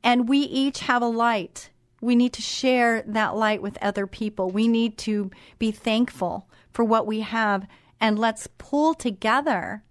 [0.04, 1.70] And we each have a light.
[2.00, 4.50] We need to share that light with other people.
[4.50, 7.66] We need to be thankful for what we have
[8.00, 9.82] and let's pull together.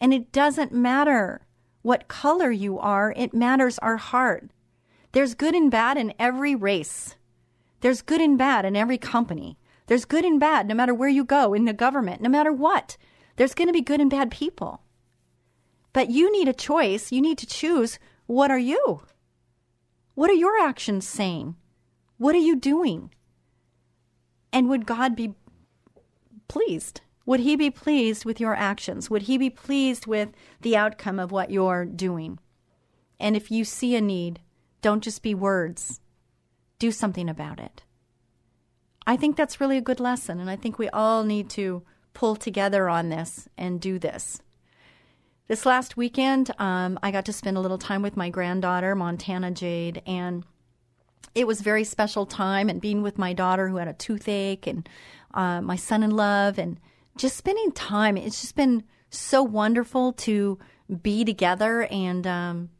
[0.00, 1.44] And it doesn't matter
[1.82, 4.50] what color you are, it matters our heart.
[5.12, 7.16] There's good and bad in every race.
[7.80, 9.58] There's good and bad in every company.
[9.86, 12.96] There's good and bad no matter where you go in the government, no matter what.
[13.36, 14.82] There's going to be good and bad people.
[15.92, 17.10] But you need a choice.
[17.10, 19.02] You need to choose what are you?
[20.14, 21.56] What are your actions saying?
[22.18, 23.10] What are you doing?
[24.52, 25.34] And would God be
[26.46, 27.00] pleased?
[27.26, 29.10] Would he be pleased with your actions?
[29.10, 30.30] Would he be pleased with
[30.62, 32.38] the outcome of what you're doing?
[33.18, 34.40] And if you see a need,
[34.82, 36.00] don't just be words,
[36.78, 37.82] do something about it.
[39.06, 41.82] I think that's really a good lesson, and I think we all need to
[42.14, 44.40] pull together on this and do this.
[45.48, 49.50] This last weekend, um, I got to spend a little time with my granddaughter, Montana
[49.50, 50.44] Jade, and
[51.34, 52.68] it was very special time.
[52.68, 54.88] And being with my daughter who had a toothache, and
[55.34, 56.78] uh, my son in love, and
[57.16, 58.16] just spending time.
[58.16, 60.58] It's just been so wonderful to
[61.02, 62.70] be together and um,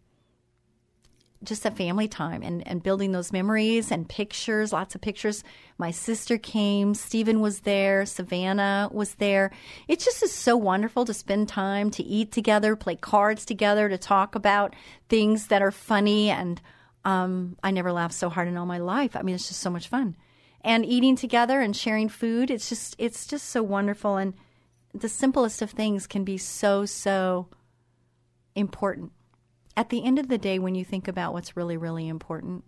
[1.42, 5.42] just a family time and, and building those memories and pictures, lots of pictures.
[5.78, 9.50] My sister came, Stephen was there, Savannah was there.
[9.88, 13.98] It just is so wonderful to spend time to eat together, play cards together, to
[13.98, 14.74] talk about
[15.08, 16.30] things that are funny.
[16.30, 16.60] And
[17.04, 19.16] um, I never laughed so hard in all my life.
[19.16, 20.16] I mean, it's just so much fun
[20.62, 22.50] and eating together and sharing food.
[22.50, 24.34] It's just it's just so wonderful and
[24.92, 27.48] the simplest of things can be so so
[28.54, 29.12] important.
[29.76, 32.64] At the end of the day when you think about what's really really important,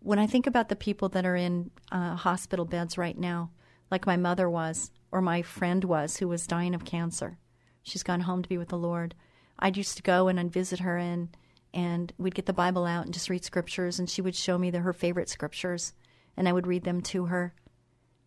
[0.00, 3.50] when I think about the people that are in uh, hospital beds right now,
[3.90, 7.38] like my mother was or my friend was who was dying of cancer.
[7.82, 9.14] She's gone home to be with the Lord.
[9.58, 11.36] I used to go and I'd visit her and
[11.72, 14.70] and we'd get the Bible out and just read scriptures and she would show me
[14.70, 15.92] the, her favorite scriptures
[16.36, 17.54] and I would read them to her.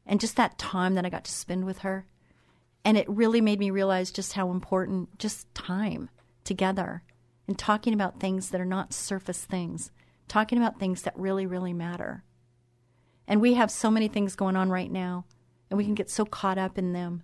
[0.06, 2.06] And just that time that I got to spend with her.
[2.86, 6.10] And it really made me realize just how important just time
[6.44, 7.04] together
[7.48, 9.92] and talking about things that are not surface things,
[10.28, 12.24] talking about things that really, really matter.
[13.28, 15.26] And we have so many things going on right now,
[15.70, 17.24] and we can get so caught up in them.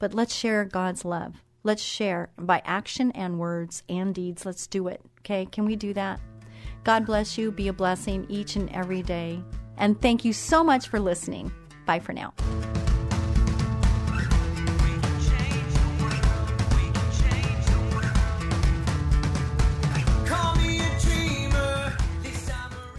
[0.00, 1.36] But let's share God's love.
[1.62, 4.44] Let's share by action and words and deeds.
[4.44, 5.00] Let's do it.
[5.20, 5.46] Okay?
[5.46, 6.20] Can we do that?
[6.82, 7.52] God bless you.
[7.52, 9.40] Be a blessing each and every day.
[9.76, 11.52] And thank you so much for listening.
[11.86, 12.32] Bye for now.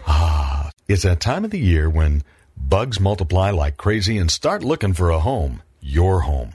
[0.06, 2.24] Ah, it's that time of the year when
[2.58, 5.62] bugs multiply like crazy and start looking for a home.
[5.86, 6.54] Your home.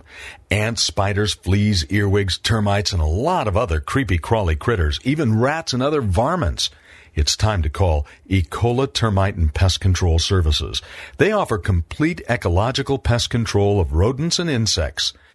[0.51, 5.75] Ants, spiders, fleas, earwigs, termites, and a lot of other creepy crawly critters, even rats
[5.75, 6.71] and other varmints.
[7.19, 10.81] It's time to call Ecola Termite and Pest Control Services.
[11.17, 15.13] They offer complete ecological pest control of rodents and insects.